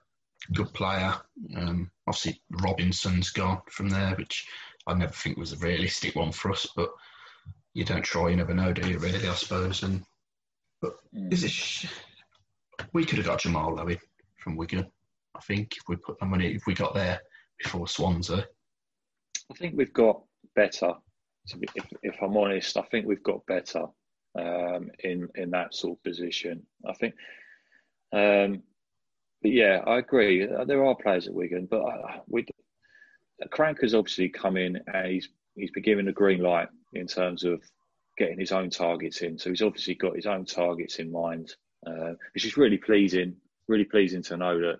good 0.54 0.74
player. 0.74 1.14
Um, 1.56 1.92
obviously, 2.08 2.42
Robinson's 2.62 3.30
gone 3.30 3.62
from 3.70 3.90
there, 3.90 4.16
which 4.16 4.48
I 4.88 4.94
never 4.94 5.14
think 5.14 5.38
was 5.38 5.54
a 5.54 5.58
realistic 5.58 6.16
one 6.16 6.32
for 6.32 6.52
us. 6.52 6.68
But 6.76 6.90
you 7.74 7.86
don't 7.86 8.04
try, 8.04 8.30
you 8.30 8.36
never 8.36 8.54
know, 8.54 8.74
do 8.74 8.88
you? 8.90 8.98
Really, 8.98 9.28
I 9.28 9.34
suppose. 9.34 9.84
And 9.84 10.04
but 10.82 10.98
mm. 11.16 11.32
is 11.32 11.44
it? 11.44 11.52
Sh- 11.52 11.88
we 12.94 13.06
could 13.06 13.20
have 13.20 13.28
got 13.28 13.42
Jamal 13.42 13.76
Lowe 13.76 13.96
from 14.38 14.56
Wigan. 14.56 14.86
I 15.36 15.40
think 15.42 15.78
if 15.78 15.84
we 15.88 15.96
put 15.96 16.20
the 16.20 16.26
money, 16.26 16.48
if 16.48 16.66
we 16.66 16.74
got 16.74 16.94
there 16.94 17.22
before 17.62 17.88
Swansea. 17.88 18.46
I 19.52 19.54
think 19.54 19.76
we've 19.78 19.94
got 19.94 20.22
better 20.56 20.96
be, 21.60 21.68
if, 21.76 21.86
if, 22.04 22.16
I'm 22.22 22.38
honest, 22.38 22.78
I 22.78 22.82
think 22.84 23.06
we've 23.06 23.24
got 23.24 23.46
better 23.46 23.86
um, 24.38 24.90
in 25.00 25.28
in 25.36 25.52
that 25.52 25.74
sort 25.74 25.98
of 25.98 26.04
position. 26.04 26.66
I 26.88 26.94
think, 26.94 27.16
um, 28.14 28.64
but 29.42 29.52
yeah, 29.52 29.82
I 29.86 29.98
agree. 29.98 30.48
There 30.66 30.86
are 30.86 30.96
players 30.96 31.28
at 31.28 31.34
Wigan, 31.34 31.68
but 31.70 31.82
uh, 31.82 32.20
we 32.28 32.46
Karanka 33.50 33.82
has 33.82 33.96
obviously 33.96 34.30
come 34.30 34.58
in 34.58 34.80
and 34.94 35.08
he's 35.08 35.30
he's 35.56 35.72
been 35.72 35.84
given 35.84 36.08
a 36.08 36.14
green 36.14 36.42
light 36.42 36.70
in 36.94 37.08
terms 37.08 37.44
of 37.44 37.62
getting 38.18 38.40
his 38.40 38.52
own 38.52 38.70
targets 38.70 39.22
in. 39.22 39.38
So 39.38 39.50
he's 39.50 39.62
obviously 39.62 39.96
got 39.96 40.16
his 40.16 40.28
own 40.28 40.46
targets 40.46 41.00
in 41.00 41.12
mind, 41.12 41.56
uh, 41.86 42.14
which 42.34 42.46
is 42.46 42.58
really 42.58 42.78
pleasing. 42.78 43.36
Really 43.68 43.86
pleasing 43.86 44.22
to 44.24 44.38
know 44.38 44.60
that 44.60 44.80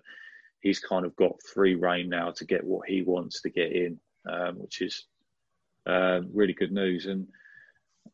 he's 0.60 0.78
kind 0.78 1.04
of 1.04 1.16
got 1.16 1.42
free 1.54 1.74
reign 1.74 2.08
now 2.08 2.30
to 2.32 2.44
get 2.44 2.64
what 2.64 2.88
he 2.88 3.02
wants 3.02 3.42
to 3.42 3.50
get 3.50 3.72
in, 3.72 3.98
um, 4.28 4.60
which 4.60 4.80
is 4.80 5.06
uh, 5.86 6.20
really 6.32 6.52
good 6.52 6.72
news. 6.72 7.06
And 7.06 7.26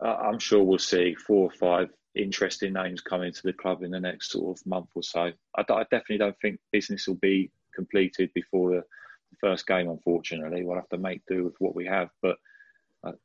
I'm 0.00 0.38
sure 0.38 0.62
we'll 0.62 0.78
see 0.78 1.14
four 1.14 1.50
or 1.50 1.50
five 1.50 1.88
interesting 2.18 2.72
names 2.72 3.00
coming 3.00 3.32
to 3.32 3.42
the 3.42 3.52
club 3.52 3.82
in 3.82 3.90
the 3.90 4.00
next 4.00 4.32
sort 4.32 4.58
of 4.58 4.66
month 4.66 4.88
or 4.94 5.02
so. 5.02 5.30
I, 5.56 5.60
I 5.60 5.82
definitely 5.84 6.18
don't 6.18 6.38
think 6.40 6.60
business 6.72 7.06
will 7.06 7.16
be 7.16 7.50
completed 7.74 8.30
before 8.34 8.70
the, 8.70 8.84
the 9.30 9.36
first 9.40 9.66
game. 9.66 9.88
Unfortunately, 9.88 10.64
we'll 10.64 10.76
have 10.76 10.88
to 10.90 10.98
make 10.98 11.22
do 11.26 11.44
with 11.44 11.54
what 11.58 11.74
we 11.74 11.86
have, 11.86 12.10
but 12.22 12.36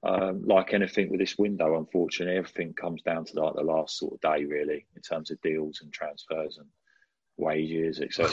um, 0.04 0.44
like 0.46 0.74
anything 0.74 1.10
with 1.10 1.20
this 1.20 1.38
window, 1.38 1.78
unfortunately, 1.78 2.38
everything 2.38 2.74
comes 2.74 3.02
down 3.02 3.26
to 3.26 3.42
like 3.42 3.56
the 3.56 3.64
last 3.64 3.98
sort 3.98 4.14
of 4.14 4.22
day, 4.22 4.46
really, 4.46 4.86
in 4.96 5.02
terms 5.02 5.32
of 5.32 5.42
deals 5.42 5.82
and 5.82 5.92
transfers 5.92 6.58
and 6.58 6.68
wages, 7.38 8.00
etc. 8.00 8.30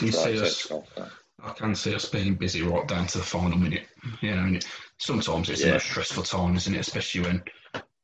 I 1.43 1.53
can 1.53 1.73
see 1.73 1.95
us 1.95 2.07
being 2.07 2.35
busy 2.35 2.61
right 2.61 2.87
down 2.87 3.07
to 3.07 3.17
the 3.17 3.23
final 3.23 3.57
minute. 3.57 3.87
You 4.21 4.35
know, 4.35 4.59
sometimes 4.99 5.49
it's 5.49 5.61
yeah. 5.61 5.67
the 5.67 5.73
most 5.73 5.87
stressful 5.87 6.23
time, 6.23 6.55
isn't 6.55 6.75
it? 6.75 6.79
Especially 6.79 7.21
when 7.21 7.43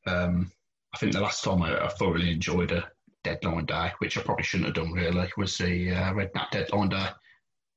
um, 0.08 0.52
I 0.94 0.98
think 0.98 1.14
the 1.14 1.22
last 1.22 1.44
time 1.44 1.62
I, 1.62 1.86
I, 1.86 1.90
thoroughly 1.90 2.32
enjoyed 2.32 2.72
a 2.72 2.90
deadline 3.24 3.66
day, 3.66 3.92
which 4.00 4.18
I 4.18 4.22
probably 4.22 4.44
shouldn't 4.44 4.68
have 4.68 4.76
done 4.76 4.94
really, 4.94 5.30
was 5.38 5.58
the 5.58 5.92
uh, 5.92 6.14
Redknapp 6.14 6.52
deadline 6.52 6.90
day 6.90 7.08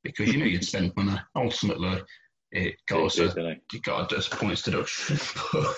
because 0.03 0.33
you 0.33 0.38
knew 0.38 0.46
you'd 0.46 0.64
spend 0.64 0.94
money. 0.96 1.18
Ultimately, 1.35 2.03
it 2.53 2.77
got 2.87 3.05
us 3.05 3.18
a, 3.18 3.57
it 3.73 3.83
got 3.83 4.12
us 4.12 4.29
points 4.29 4.62
deduction. 4.62 5.18
but, 5.53 5.75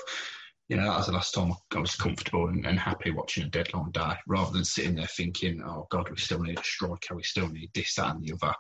you 0.68 0.76
know, 0.76 0.84
that 0.84 0.98
was 0.98 1.06
the 1.06 1.12
last 1.12 1.34
time 1.34 1.52
I 1.74 1.78
was 1.78 1.96
comfortable 1.96 2.48
and, 2.48 2.64
and, 2.64 2.78
happy 2.78 3.10
watching 3.10 3.44
a 3.44 3.48
deadline 3.48 3.90
day 3.90 4.14
rather 4.26 4.52
than 4.52 4.64
sitting 4.64 4.94
there 4.94 5.06
thinking, 5.06 5.62
oh, 5.62 5.86
God, 5.90 6.08
we 6.08 6.16
still 6.16 6.40
need 6.40 6.58
a 6.58 6.64
striker, 6.64 7.14
we 7.14 7.22
still 7.22 7.48
need 7.48 7.70
this, 7.74 7.94
that, 7.96 8.14
and 8.14 8.24
the 8.24 8.34
other. 8.34 8.54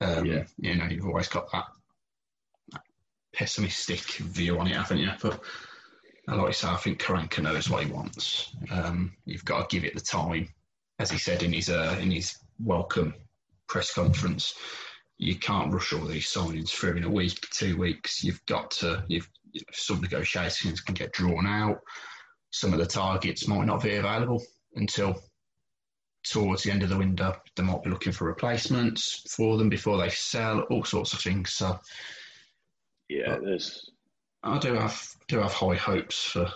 Um, 0.00 0.26
yeah. 0.26 0.44
You 0.58 0.76
know, 0.76 0.84
you've 0.84 1.06
always 1.06 1.28
got 1.28 1.50
that, 1.52 1.64
that, 2.72 2.82
pessimistic 3.32 4.00
view 4.00 4.58
on 4.58 4.66
it, 4.68 4.76
haven't 4.76 4.98
you? 4.98 5.10
But 5.20 5.40
like 6.28 6.48
I 6.48 6.50
say, 6.50 6.68
I 6.68 6.76
think 6.76 7.00
Karanka 7.00 7.42
knows 7.42 7.70
what 7.70 7.84
he 7.84 7.92
wants. 7.92 8.54
Um, 8.70 9.12
you've 9.24 9.44
got 9.44 9.68
to 9.68 9.76
give 9.76 9.84
it 9.84 9.94
the 9.94 10.00
time, 10.00 10.48
as 10.98 11.10
he 11.10 11.18
said 11.18 11.42
in 11.42 11.52
his 11.52 11.68
uh, 11.68 11.96
in 12.00 12.10
his 12.10 12.36
welcome 12.58 13.14
press 13.68 13.94
conference 13.94 14.54
you 15.18 15.36
can't 15.36 15.72
rush 15.72 15.92
all 15.92 16.04
these 16.04 16.26
signings 16.26 16.70
through 16.70 16.96
in 16.96 17.04
a 17.04 17.10
week, 17.10 17.40
two 17.50 17.76
weeks. 17.76 18.22
You've 18.22 18.44
got 18.46 18.70
to, 18.72 19.04
you've, 19.08 19.28
some 19.72 20.00
negotiations 20.00 20.80
can 20.80 20.94
get 20.94 21.12
drawn 21.12 21.46
out. 21.46 21.80
Some 22.50 22.72
of 22.72 22.78
the 22.78 22.86
targets 22.86 23.48
might 23.48 23.64
not 23.64 23.82
be 23.82 23.96
available 23.96 24.42
until 24.74 25.20
towards 26.24 26.62
the 26.62 26.70
end 26.70 26.82
of 26.82 26.90
the 26.90 26.98
window. 26.98 27.34
They 27.54 27.62
might 27.62 27.82
be 27.82 27.90
looking 27.90 28.12
for 28.12 28.26
replacements 28.26 29.22
for 29.34 29.56
them 29.56 29.68
before 29.68 29.96
they 29.96 30.10
sell, 30.10 30.60
all 30.62 30.84
sorts 30.84 31.12
of 31.12 31.20
things. 31.20 31.52
So, 31.52 31.78
yeah, 33.08 33.38
there's. 33.42 33.90
I 34.42 34.58
do 34.58 34.74
have 34.74 35.16
do 35.28 35.38
have 35.38 35.52
high 35.52 35.74
hopes 35.74 36.22
for. 36.24 36.48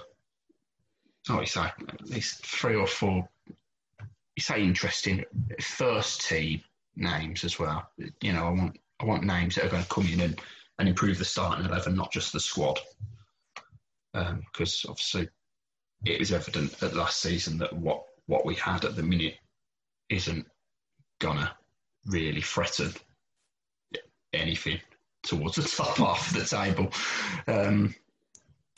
Like 1.28 1.40
you 1.40 1.46
say, 1.46 1.60
at 1.60 2.08
least 2.08 2.46
three 2.46 2.74
or 2.74 2.86
four. 2.86 3.28
You 3.48 4.42
say 4.42 4.62
interesting 4.62 5.24
first 5.60 6.26
team 6.26 6.62
names 6.96 7.44
as 7.44 7.58
well. 7.58 7.90
You 8.22 8.32
know, 8.32 8.46
I 8.46 8.50
want 8.50 8.78
I 9.00 9.04
want 9.04 9.24
names 9.24 9.54
that 9.54 9.64
are 9.64 9.70
going 9.70 9.82
to 9.82 9.88
come 9.88 10.06
in 10.06 10.20
and, 10.20 10.40
and 10.78 10.88
improve 10.88 11.18
the 11.18 11.24
starting 11.24 11.66
eleven, 11.66 11.94
not 11.94 12.12
just 12.12 12.32
the 12.32 12.40
squad. 12.40 12.80
Because 14.12 14.84
um, 14.84 14.90
obviously, 14.90 15.28
it 16.04 16.18
was 16.18 16.32
evident 16.32 16.82
at 16.82 16.94
last 16.94 17.20
season 17.20 17.58
that 17.58 17.72
what 17.72 18.02
what 18.26 18.46
we 18.46 18.54
had 18.54 18.84
at 18.84 18.96
the 18.96 19.02
minute 19.02 19.36
isn't 20.08 20.46
gonna 21.20 21.54
really 22.06 22.40
threaten 22.40 22.92
anything 24.32 24.80
towards 25.22 25.56
the 25.56 25.62
top 25.62 25.96
half 25.96 26.30
of 26.30 26.38
the 26.38 26.44
table. 26.44 26.92
Um, 27.46 27.94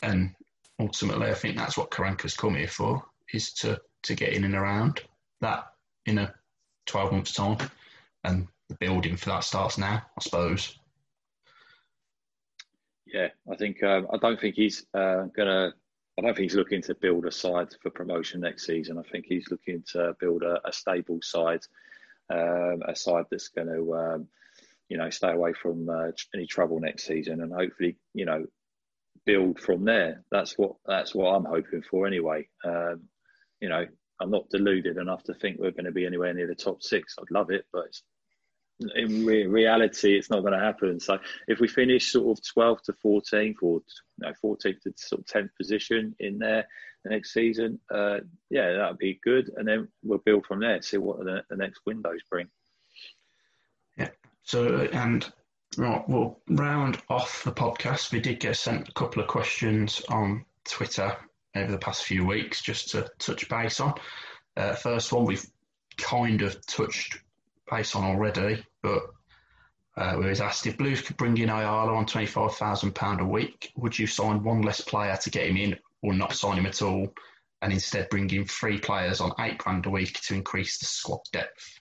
and 0.03 0.35
ultimately, 0.79 1.29
I 1.29 1.35
think 1.35 1.57
that's 1.57 1.77
what 1.77 1.91
Karanka's 1.91 2.37
come 2.37 2.55
here 2.55 2.69
for: 2.69 3.03
is 3.33 3.53
to 3.55 3.81
to 4.03 4.15
get 4.15 4.33
in 4.33 4.45
and 4.45 4.55
around 4.55 5.01
that 5.41 5.73
in 6.07 6.19
a 6.19 6.35
twelve 6.87 7.13
months' 7.13 7.35
time 7.35 7.59
and 8.25 8.49
the 8.69 8.75
building 8.77 9.17
for 9.17 9.31
that 9.31 9.45
starts 9.45 9.79
now, 9.79 10.03
I 10.17 10.21
suppose. 10.21 10.79
Yeah, 13.07 13.29
I 13.51 13.57
think 13.57 13.83
um, 13.83 14.07
I 14.13 14.17
don't 14.17 14.41
think 14.41 14.55
he's 14.55 14.87
uh, 14.95 15.25
gonna. 15.37 15.75
I 16.19 16.23
don't 16.23 16.35
think 16.35 16.51
he's 16.51 16.57
looking 16.57 16.83
to 16.83 16.95
build 16.95 17.27
a 17.27 17.33
side 17.33 17.69
for 17.83 17.91
promotion 17.91 18.41
next 18.41 18.67
season. 18.67 18.99
I 18.99 19.03
think 19.11 19.25
he's 19.27 19.51
looking 19.51 19.83
to 19.93 20.15
build 20.21 20.43
a, 20.43 20.61
a 20.67 20.73
stable 20.73 21.21
side, 21.23 21.61
um, 22.31 22.83
a 22.87 22.95
side 22.95 23.25
that's 23.31 23.49
going 23.49 23.69
to, 23.69 23.95
um, 23.95 24.29
you 24.93 24.99
know, 24.99 25.09
stay 25.09 25.33
away 25.33 25.55
from 25.55 25.89
uh, 25.89 26.11
any 26.35 26.47
trouble 26.47 26.79
next 26.79 27.07
season, 27.07 27.41
and 27.41 27.51
hopefully, 27.51 27.97
you 28.13 28.27
know, 28.27 28.45
build 29.25 29.59
from 29.59 29.87
there. 29.87 30.23
That's 30.31 30.59
what 30.59 30.73
that's 30.85 31.15
what 31.15 31.31
I'm 31.31 31.47
hoping 31.47 31.83
for 31.91 32.07
anyway. 32.07 32.47
Um, 32.63 33.05
you 33.59 33.71
know, 33.71 33.87
I'm 34.21 34.31
not 34.31 34.51
deluded 34.51 34.99
enough 34.99 35.23
to 35.25 35.33
think 35.33 35.59
we're 35.59 35.71
going 35.71 35.87
to 35.87 35.93
be 35.93 36.05
anywhere 36.05 36.35
near 36.35 36.47
the 36.47 36.55
top 36.55 36.83
six. 36.83 37.15
I'd 37.19 37.31
love 37.31 37.51
it, 37.51 37.65
but 37.73 37.89
in 38.95 39.25
re- 39.25 39.47
reality, 39.47 40.15
it's 40.15 40.29
not 40.29 40.41
going 40.41 40.53
to 40.53 40.59
happen. 40.59 41.01
So 41.01 41.19
if 41.49 41.59
we 41.59 41.69
finish 41.69 42.13
sort 42.13 42.39
of 42.39 42.45
12 42.45 42.83
to 42.83 42.93
14th 42.93 43.55
or 43.63 43.81
you 43.81 43.83
know, 44.19 44.33
14th 44.45 44.83
to 44.83 44.93
sort 44.97 45.23
of 45.23 45.27
10th 45.27 45.51
position 45.57 46.15
in 46.21 46.39
there 46.39 46.67
the 47.03 47.11
next 47.11 47.33
season, 47.33 47.81
uh, 47.91 48.19
yeah, 48.51 48.75
that 48.75 48.91
would 48.91 48.99
be 48.99 49.21
good. 49.25 49.51
And 49.57 49.67
then 49.67 49.89
we'll 50.03 50.19
build 50.19 50.45
from 50.45 50.61
there, 50.61 50.83
see 50.83 50.99
what 50.99 51.25
the, 51.25 51.45
the 51.49 51.57
next 51.57 51.81
windows 51.87 52.21
bring. 52.31 52.49
Yeah. 53.97 54.09
So, 54.43 54.89
and 54.93 55.31
right, 55.77 56.03
we'll 56.09 56.41
round 56.49 56.99
off 57.09 57.45
the 57.45 57.53
podcast. 57.53 58.13
We 58.13 58.21
did 58.21 58.41
get 58.41 58.57
sent 58.57 58.89
a 58.89 58.93
couple 58.93 59.23
of 59.23 59.29
questions 59.29 60.03
on 60.09 60.45
Twitter 60.65 61.17
over 61.55 61.71
the 61.71 61.79
past 61.79 62.05
few 62.05 62.25
weeks 62.25 62.63
just 62.63 62.91
to 62.91 63.11
touch 63.19 63.49
base 63.49 63.81
on. 63.81 63.95
Uh, 64.57 64.75
first 64.75 65.13
one, 65.13 65.25
we've 65.25 65.47
kind 65.97 66.43
of 66.43 66.65
touched 66.67 67.19
base 67.71 67.95
on 67.95 68.05
already, 68.05 68.65
but 68.83 69.03
uh, 69.97 70.17
we 70.19 70.27
was 70.27 70.41
asked 70.41 70.67
if 70.67 70.79
Blues 70.79 71.03
could 71.03 71.17
bring 71.17 71.37
in 71.37 71.51
Ayala 71.51 71.95
on 71.95 72.07
£25,000 72.07 73.21
a 73.21 73.25
week, 73.25 73.73
would 73.77 73.99
you 73.99 74.07
sign 74.07 74.43
one 74.43 74.63
less 74.63 74.81
player 74.81 75.17
to 75.17 75.31
get 75.31 75.47
him 75.47 75.57
in 75.57 75.79
or 76.03 76.15
not 76.15 76.35
sign 76.35 76.59
him 76.59 76.67
at 76.67 76.83
all 76.83 77.13
and 77.61 77.73
instead 77.73 78.09
bring 78.09 78.29
in 78.31 78.47
three 78.47 78.79
players 78.79 79.21
on 79.21 79.33
eight 79.41 79.59
grand 79.59 79.87
a 79.87 79.91
week 79.91 80.21
to 80.23 80.35
increase 80.35 80.79
the 80.79 80.87
squad 80.87 81.21
depth? 81.33 81.81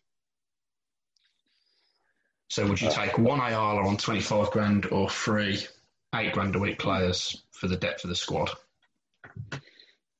So 2.51 2.67
would 2.67 2.81
you 2.81 2.89
uh, 2.89 2.91
take 2.91 3.17
one 3.17 3.39
Ayala 3.39 3.87
on 3.87 3.95
25 3.95 4.51
grand 4.51 4.85
or 4.87 5.09
three 5.09 5.65
eight 6.13 6.33
grand 6.33 6.53
a 6.53 6.59
week 6.59 6.79
players 6.79 7.41
for 7.53 7.69
the 7.69 7.77
depth 7.77 8.03
of 8.03 8.09
the 8.09 8.15
squad? 8.17 8.51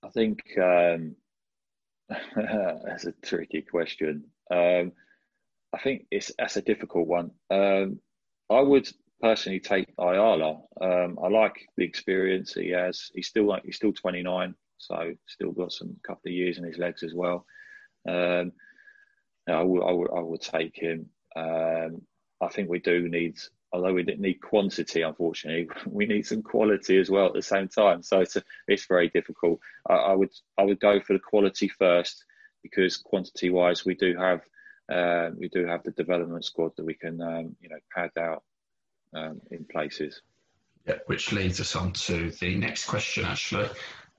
I 0.02 0.08
think 0.14 0.40
um, 0.58 1.18
that's 2.38 3.04
a 3.04 3.12
tricky 3.22 3.64
question. 3.64 4.28
Um, 4.50 4.94
I 5.74 5.80
think 5.84 6.06
it's 6.10 6.32
that's 6.38 6.56
a 6.56 6.62
difficult 6.62 7.06
one. 7.06 7.32
Um, 7.50 8.00
I 8.50 8.62
would 8.62 8.88
personally 9.22 9.60
take 9.60 9.90
Ayala. 10.00 10.62
Um, 10.80 11.20
I 11.22 11.28
like 11.28 11.68
the 11.76 11.84
experience 11.84 12.54
he 12.54 12.70
has. 12.70 13.12
He's 13.14 13.28
still 13.28 13.46
like 13.46 13.64
he's 13.66 13.76
still 13.76 13.92
29, 13.92 14.56
so 14.78 15.14
still 15.28 15.52
got 15.52 15.74
some 15.74 15.98
couple 16.08 16.30
of 16.30 16.34
years 16.34 16.58
in 16.58 16.64
his 16.64 16.78
legs 16.78 17.04
as 17.04 17.14
well. 17.14 17.46
Um, 18.08 18.54
I 19.50 19.62
would, 19.62 19.84
I 19.84 19.92
would, 19.92 20.12
I 20.16 20.22
would 20.22 20.42
take 20.42 20.78
him. 20.78 21.10
Um, 21.36 22.04
I 22.42 22.48
think 22.48 22.70
we 22.70 22.80
do 22.80 23.08
need, 23.08 23.38
although 23.72 23.94
we 23.94 24.04
didn't 24.04 24.22
need 24.22 24.42
quantity, 24.42 25.04
unfortunately, 25.04 25.70
we 25.86 26.06
need 26.06 26.26
some 26.26 26.42
quality 26.42 26.98
as 26.98 27.10
well 27.10 27.28
at 27.28 27.34
the 27.34 27.42
same 27.42 27.68
time. 27.68 28.02
So 28.02 28.20
it's 28.20 28.36
a, 28.36 28.44
it's 28.68 28.86
very 28.86 29.10
difficult. 29.10 29.60
I, 29.90 29.94
I 29.94 30.14
would 30.14 30.32
I 30.58 30.64
would 30.64 30.80
go 30.80 31.00
for 31.00 31.14
the 31.14 31.20
quality 31.20 31.68
first 31.68 32.26
because 32.64 32.98
quantity 32.98 33.50
wise 33.50 33.86
we 33.86 33.96
do 33.96 34.16
have 34.18 34.42
uh, 34.92 35.30
we 35.38 35.48
do 35.50 35.66
have 35.66 35.84
the 35.84 35.92
development 35.92 36.44
squad 36.44 36.72
that 36.76 36.86
we 36.86 36.94
can, 36.94 37.22
um, 37.22 37.56
you 37.62 37.70
know, 37.70 37.78
pad 37.96 38.12
out 38.20 38.44
um, 39.16 39.40
in 39.52 39.66
places. 39.72 40.22
Yeah, 40.86 40.98
which 41.06 41.32
leads 41.32 41.62
us 41.62 41.76
on 41.76 41.94
to 41.94 42.32
the 42.32 42.56
next 42.56 42.86
question, 42.86 43.24
actually, 43.24 43.70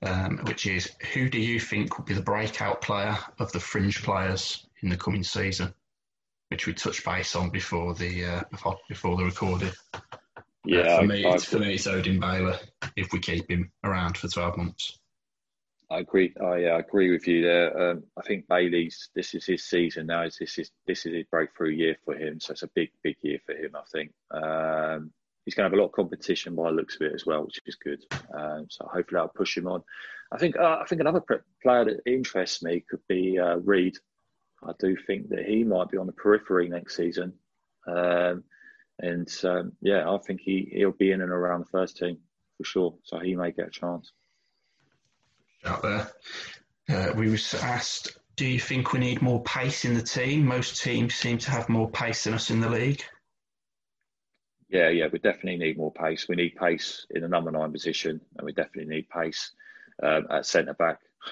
um, 0.01 0.39
which 0.45 0.65
is 0.65 0.91
who 1.13 1.29
do 1.29 1.39
you 1.39 1.59
think 1.59 1.97
will 1.97 2.05
be 2.05 2.13
the 2.13 2.21
breakout 2.21 2.81
player 2.81 3.17
of 3.39 3.51
the 3.51 3.59
fringe 3.59 4.01
players 4.01 4.65
in 4.81 4.89
the 4.89 4.97
coming 4.97 5.23
season? 5.23 5.73
Which 6.53 6.67
we 6.67 6.73
touched 6.75 7.03
base 7.03 7.35
on 7.35 7.49
before 7.49 7.95
the 7.95 8.25
uh, 8.25 8.43
before, 8.51 8.77
before 8.87 9.17
the 9.17 9.23
recording. 9.23 9.71
Yeah, 10.63 10.81
Uh, 10.81 10.99
for 10.99 11.07
me, 11.07 11.25
I 11.25 11.33
it's, 11.33 11.45
for 11.45 11.57
me, 11.57 11.73
it's 11.73 11.87
Odin 11.87 12.19
Bailey 12.19 12.55
if 12.95 13.11
we 13.11 13.17
keep 13.21 13.49
him 13.49 13.71
around 13.83 14.19
for 14.19 14.27
12 14.27 14.57
months. 14.57 14.99
I 15.89 16.01
agree. 16.01 16.31
I 16.39 16.65
uh, 16.65 16.77
agree 16.77 17.09
with 17.09 17.27
you 17.27 17.41
there. 17.41 17.89
Um, 17.89 18.03
I 18.15 18.21
think 18.21 18.47
Bailey's. 18.47 19.09
This 19.15 19.33
is 19.33 19.47
his 19.47 19.63
season 19.65 20.05
now. 20.05 20.25
This 20.25 20.59
is 20.59 20.69
this 20.85 21.07
is 21.07 21.15
his 21.15 21.25
breakthrough 21.31 21.71
year 21.71 21.97
for 22.05 22.13
him. 22.13 22.39
So 22.39 22.51
it's 22.51 22.61
a 22.61 22.69
big, 22.75 22.91
big 23.01 23.15
year 23.23 23.39
for 23.47 23.55
him. 23.55 23.71
I 23.75 23.81
think 23.91 24.11
um, 24.29 25.11
he's 25.45 25.55
going 25.55 25.63
to 25.63 25.71
have 25.71 25.73
a 25.73 25.81
lot 25.81 25.87
of 25.87 25.93
competition 25.93 26.53
by 26.53 26.69
the 26.69 26.75
looks 26.75 26.97
of 26.97 27.01
it 27.01 27.15
as 27.15 27.25
well, 27.25 27.45
which 27.45 27.59
is 27.65 27.77
good. 27.77 28.05
Um, 28.31 28.67
so 28.69 28.85
hopefully 28.85 29.15
that'll 29.15 29.29
push 29.29 29.57
him 29.57 29.67
on. 29.67 29.81
I 30.31 30.37
think. 30.37 30.55
Uh, 30.55 30.77
I 30.81 30.85
think 30.85 31.01
another 31.01 31.21
pre- 31.21 31.37
player 31.63 31.85
that 31.85 32.01
interests 32.05 32.61
me 32.61 32.83
could 32.87 33.01
be 33.09 33.39
uh, 33.39 33.55
Reed. 33.55 33.97
I 34.65 34.73
do 34.79 34.95
think 34.95 35.29
that 35.29 35.45
he 35.45 35.63
might 35.63 35.89
be 35.89 35.97
on 35.97 36.07
the 36.07 36.13
periphery 36.13 36.69
next 36.69 36.95
season. 36.95 37.33
Um, 37.87 38.43
and 38.99 39.29
um, 39.43 39.73
yeah, 39.81 40.09
I 40.09 40.17
think 40.19 40.41
he 40.41 40.69
he'll 40.71 40.91
be 40.91 41.11
in 41.11 41.21
and 41.21 41.31
around 41.31 41.61
the 41.61 41.71
first 41.71 41.97
team 41.97 42.17
for 42.57 42.63
sure. 42.63 42.95
So 43.03 43.19
he 43.19 43.35
may 43.35 43.51
get 43.51 43.67
a 43.67 43.71
chance. 43.71 44.11
out 45.65 45.81
there. 45.81 46.11
Uh, 46.89 47.13
we 47.15 47.29
was 47.29 47.53
asked, 47.55 48.17
do 48.35 48.45
you 48.45 48.59
think 48.59 48.93
we 48.93 48.99
need 48.99 49.21
more 49.21 49.41
pace 49.43 49.85
in 49.85 49.93
the 49.93 50.01
team? 50.01 50.45
Most 50.45 50.81
teams 50.81 51.15
seem 51.15 51.37
to 51.39 51.51
have 51.51 51.69
more 51.69 51.89
pace 51.89 52.25
than 52.25 52.33
us 52.33 52.49
in 52.49 52.59
the 52.59 52.69
league. 52.69 53.03
Yeah, 54.69 54.89
yeah, 54.89 55.07
we 55.11 55.19
definitely 55.19 55.57
need 55.57 55.77
more 55.77 55.93
pace. 55.93 56.27
We 56.27 56.35
need 56.35 56.55
pace 56.55 57.05
in 57.11 57.21
the 57.21 57.27
number 57.27 57.51
nine 57.51 57.71
position, 57.71 58.19
and 58.37 58.45
we 58.45 58.53
definitely 58.53 58.93
need 58.93 59.07
pace 59.09 59.51
um, 60.01 60.27
at 60.29 60.45
centre 60.45 60.73
back. 60.73 60.99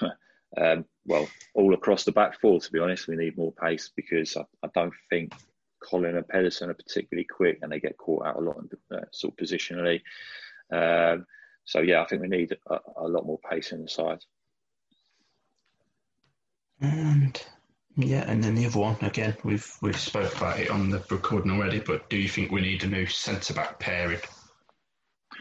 um, 0.56 0.84
well, 1.06 1.28
all 1.54 1.74
across 1.74 2.04
the 2.04 2.12
back 2.12 2.40
four, 2.40 2.60
to 2.60 2.72
be 2.72 2.78
honest, 2.78 3.08
we 3.08 3.16
need 3.16 3.36
more 3.36 3.52
pace 3.52 3.90
because 3.94 4.36
I, 4.36 4.44
I 4.62 4.68
don't 4.74 4.92
think 5.10 5.32
Colin 5.82 6.16
and 6.16 6.28
Pedersen 6.28 6.70
are 6.70 6.74
particularly 6.74 7.26
quick, 7.26 7.58
and 7.62 7.72
they 7.72 7.80
get 7.80 7.98
caught 7.98 8.26
out 8.26 8.36
a 8.36 8.40
lot, 8.40 8.58
in, 8.58 8.96
uh, 8.96 9.04
sort 9.10 9.34
of 9.34 9.44
positionally. 9.44 10.00
Um, 10.70 11.26
so 11.64 11.80
yeah, 11.80 12.02
I 12.02 12.06
think 12.06 12.22
we 12.22 12.28
need 12.28 12.56
a, 12.68 12.78
a 12.96 13.08
lot 13.08 13.26
more 13.26 13.38
pace 13.50 13.72
in 13.72 13.82
the 13.82 13.88
side. 13.88 14.20
And 16.80 17.40
yeah, 17.96 18.24
and 18.26 18.42
then 18.42 18.54
the 18.54 18.66
other 18.66 18.80
one 18.80 18.96
again, 19.02 19.36
we've 19.44 19.70
we've 19.82 19.98
spoke 19.98 20.36
about 20.36 20.58
it 20.58 20.70
on 20.70 20.90
the 20.90 21.02
recording 21.10 21.52
already. 21.52 21.78
But 21.78 22.08
do 22.10 22.16
you 22.16 22.28
think 22.28 22.50
we 22.50 22.60
need 22.60 22.82
a 22.84 22.88
new 22.88 23.06
centre 23.06 23.54
back 23.54 23.78
pairing? 23.78 24.20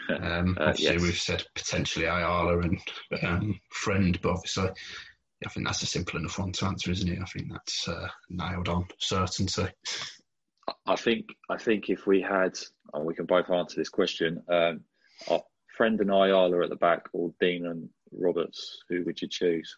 Um, 0.09 0.57
Uh, 0.59 0.65
obviously, 0.65 0.93
yes. 0.95 1.01
we've 1.01 1.17
said 1.17 1.43
potentially 1.55 2.05
Ayala 2.05 2.59
and 2.59 2.79
um, 3.23 3.59
Friend, 3.69 4.19
but 4.21 4.31
obviously, 4.31 4.69
I 5.45 5.49
think 5.49 5.65
that's 5.65 5.81
a 5.83 5.87
simple 5.87 6.19
enough 6.19 6.39
one 6.39 6.51
to 6.53 6.65
answer, 6.65 6.91
isn't 6.91 7.09
it? 7.09 7.19
I 7.21 7.25
think 7.25 7.51
that's 7.51 7.87
uh, 7.87 8.07
nailed 8.29 8.69
on 8.69 8.87
certainty. 8.99 9.67
I 10.85 10.95
think 10.95 11.25
I 11.49 11.57
think 11.57 11.89
if 11.89 12.05
we 12.05 12.21
had, 12.21 12.57
and 12.93 13.05
we 13.05 13.15
can 13.15 13.25
both 13.25 13.49
answer 13.49 13.77
this 13.77 13.89
question, 13.89 14.43
um, 14.47 14.81
our 15.27 15.41
friend 15.75 15.99
and 15.99 16.11
Ayala 16.11 16.63
at 16.63 16.69
the 16.69 16.75
back, 16.75 17.07
or 17.13 17.33
Dean 17.39 17.65
and 17.65 17.89
Roberts, 18.11 18.79
who 18.89 19.03
would 19.05 19.21
you 19.21 19.27
choose? 19.27 19.75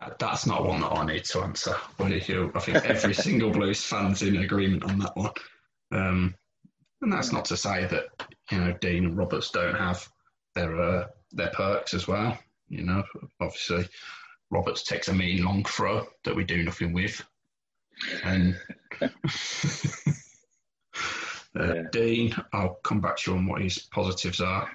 Uh, 0.00 0.10
That's 0.18 0.46
not 0.46 0.66
one 0.66 0.80
that 0.80 0.92
I 0.92 1.06
need 1.06 1.24
to 1.26 1.40
answer. 1.42 1.74
But 1.96 2.12
I 2.12 2.20
think 2.20 2.84
every 2.84 3.14
single 3.26 3.50
Blues 3.50 3.82
fan's 3.84 4.22
in 4.22 4.36
agreement 4.36 4.84
on 4.84 4.98
that 4.98 5.16
one. 5.16 5.32
Um, 5.92 6.34
and 7.02 7.12
that's 7.12 7.32
not 7.32 7.44
to 7.46 7.56
say 7.56 7.86
that 7.86 8.04
you 8.50 8.58
know 8.58 8.72
Dean 8.80 9.04
and 9.04 9.16
Roberts 9.18 9.50
don't 9.50 9.74
have 9.74 10.08
their 10.54 10.80
uh, 10.80 11.06
their 11.32 11.50
perks 11.50 11.94
as 11.94 12.06
well. 12.08 12.38
You 12.68 12.82
know, 12.84 13.02
obviously 13.40 13.88
Roberts 14.50 14.82
takes 14.82 15.08
a 15.08 15.14
mean 15.14 15.44
long 15.44 15.64
throw 15.64 16.06
that 16.24 16.34
we 16.34 16.44
do 16.44 16.62
nothing 16.62 16.92
with, 16.92 17.22
and 18.24 18.58
uh, 19.02 19.08
Yeah. 21.54 21.82
Dean, 21.92 22.34
I'll 22.52 22.78
come 22.82 23.00
back 23.00 23.16
to 23.18 23.30
you 23.32 23.36
on 23.38 23.46
what 23.46 23.62
his 23.62 23.78
positives 23.78 24.40
are. 24.40 24.68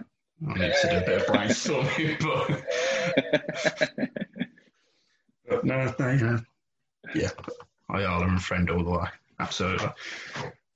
I 0.48 0.54
need 0.58 0.74
to 0.82 0.90
do 0.90 0.98
a 0.98 1.02
bit 1.02 1.22
of 1.22 1.28
brainstorming, 1.28 2.20
but, 3.80 3.92
but 5.48 5.64
no, 5.64 5.94
they, 6.00 6.16
uh, 6.26 6.40
yeah, 7.14 7.30
Ayala 7.94 8.28
and 8.28 8.42
friend 8.42 8.70
all 8.72 8.84
the 8.84 8.90
way, 8.90 9.08
absolutely. 9.40 9.90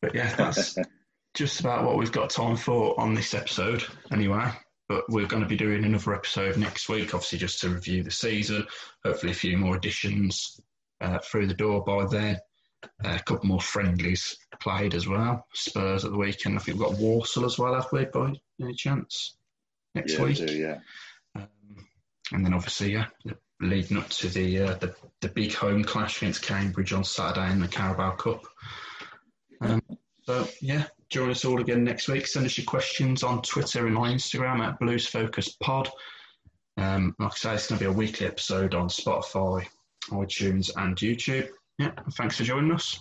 But 0.02 0.14
yeah, 0.14 0.36
that's 0.36 0.78
just 1.36 1.60
about 1.60 1.84
what 1.84 1.98
we've 1.98 2.12
got 2.12 2.30
time 2.30 2.56
for 2.56 3.00
on 3.00 3.14
this 3.14 3.34
episode, 3.34 3.84
anyway. 4.12 4.50
But 4.88 5.04
we're 5.10 5.28
going 5.28 5.44
to 5.44 5.50
be 5.50 5.58
doing 5.58 5.84
another 5.84 6.14
episode 6.14 6.58
next 6.58 6.90
week, 6.90 7.14
obviously, 7.14 7.40
just 7.40 7.60
to 7.62 7.70
review 7.70 8.04
the 8.04 8.12
season. 8.12 8.66
Hopefully, 9.04 9.32
a 9.32 9.36
few 9.36 9.58
more 9.58 9.76
additions 9.76 10.60
uh, 11.02 11.20
through 11.20 11.48
the 11.48 11.54
door 11.54 11.84
by 11.84 12.06
then. 12.06 12.38
Uh, 13.04 13.18
a 13.20 13.24
couple 13.24 13.48
more 13.48 13.62
friendlies 13.62 14.38
played 14.60 14.94
as 14.94 15.08
well. 15.08 15.46
Spurs 15.54 16.06
at 16.06 16.12
the 16.12 16.18
weekend. 16.18 16.56
I 16.56 16.62
think 16.62 16.78
we've 16.78 16.88
got 16.88 17.00
Warsaw 17.00 17.46
as 17.46 17.58
well, 17.58 17.74
have 17.74 17.92
we, 17.92 18.06
by 18.06 18.34
any 18.62 18.76
chance? 18.76 19.36
Next 19.96 20.14
yeah, 20.14 20.22
we 20.22 20.26
week. 20.30 20.38
do, 20.38 20.54
yeah. 20.56 20.80
Um, 21.36 21.48
and 22.32 22.46
then 22.46 22.54
obviously, 22.54 22.94
yeah, 22.94 23.08
leading 23.60 23.98
up 23.98 24.10
to 24.10 24.28
the, 24.28 24.60
uh, 24.60 24.74
the 24.76 24.96
the 25.22 25.30
big 25.30 25.54
home 25.54 25.84
clash 25.84 26.22
against 26.22 26.44
Cambridge 26.44 26.94
on 26.94 27.04
Saturday 27.04 27.52
in 27.52 27.60
the 27.60 27.68
Carabao 27.68 28.12
Cup. 28.18 28.44
Um, 29.62 29.82
so 30.24 30.48
yeah, 30.62 30.86
join 31.10 31.30
us 31.30 31.46
all 31.46 31.62
again 31.62 31.84
next 31.84 32.08
week. 32.08 32.28
Send 32.28 32.46
us 32.46 32.58
your 32.58 32.66
questions 32.66 33.24
on 33.24 33.42
Twitter 33.42 33.88
and 33.88 33.98
on 33.98 34.12
Instagram 34.12 34.66
at 34.66 34.80
Blues 34.80 35.08
Focus 35.08 35.56
Pod. 35.62 35.90
Um, 36.78 37.16
like 37.20 37.32
I 37.32 37.36
say, 37.36 37.54
it's 37.54 37.68
going 37.68 37.80
to 37.80 37.86
be 37.86 37.92
a 37.92 37.94
weekly 37.94 38.28
episode 38.28 38.76
on 38.76 38.90
Spotify, 38.90 39.66
iTunes, 40.10 40.72
and 40.76 40.96
YouTube. 40.98 41.48
Yeah, 41.78 41.92
thanks 42.18 42.38
for 42.38 42.44
joining 42.44 42.72
us. 42.72 43.00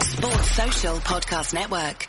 Sports 0.00 0.50
Social 0.50 0.96
Podcast 0.96 1.54
Network. 1.54 2.08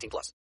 18 0.00 0.10
plus. 0.10 0.40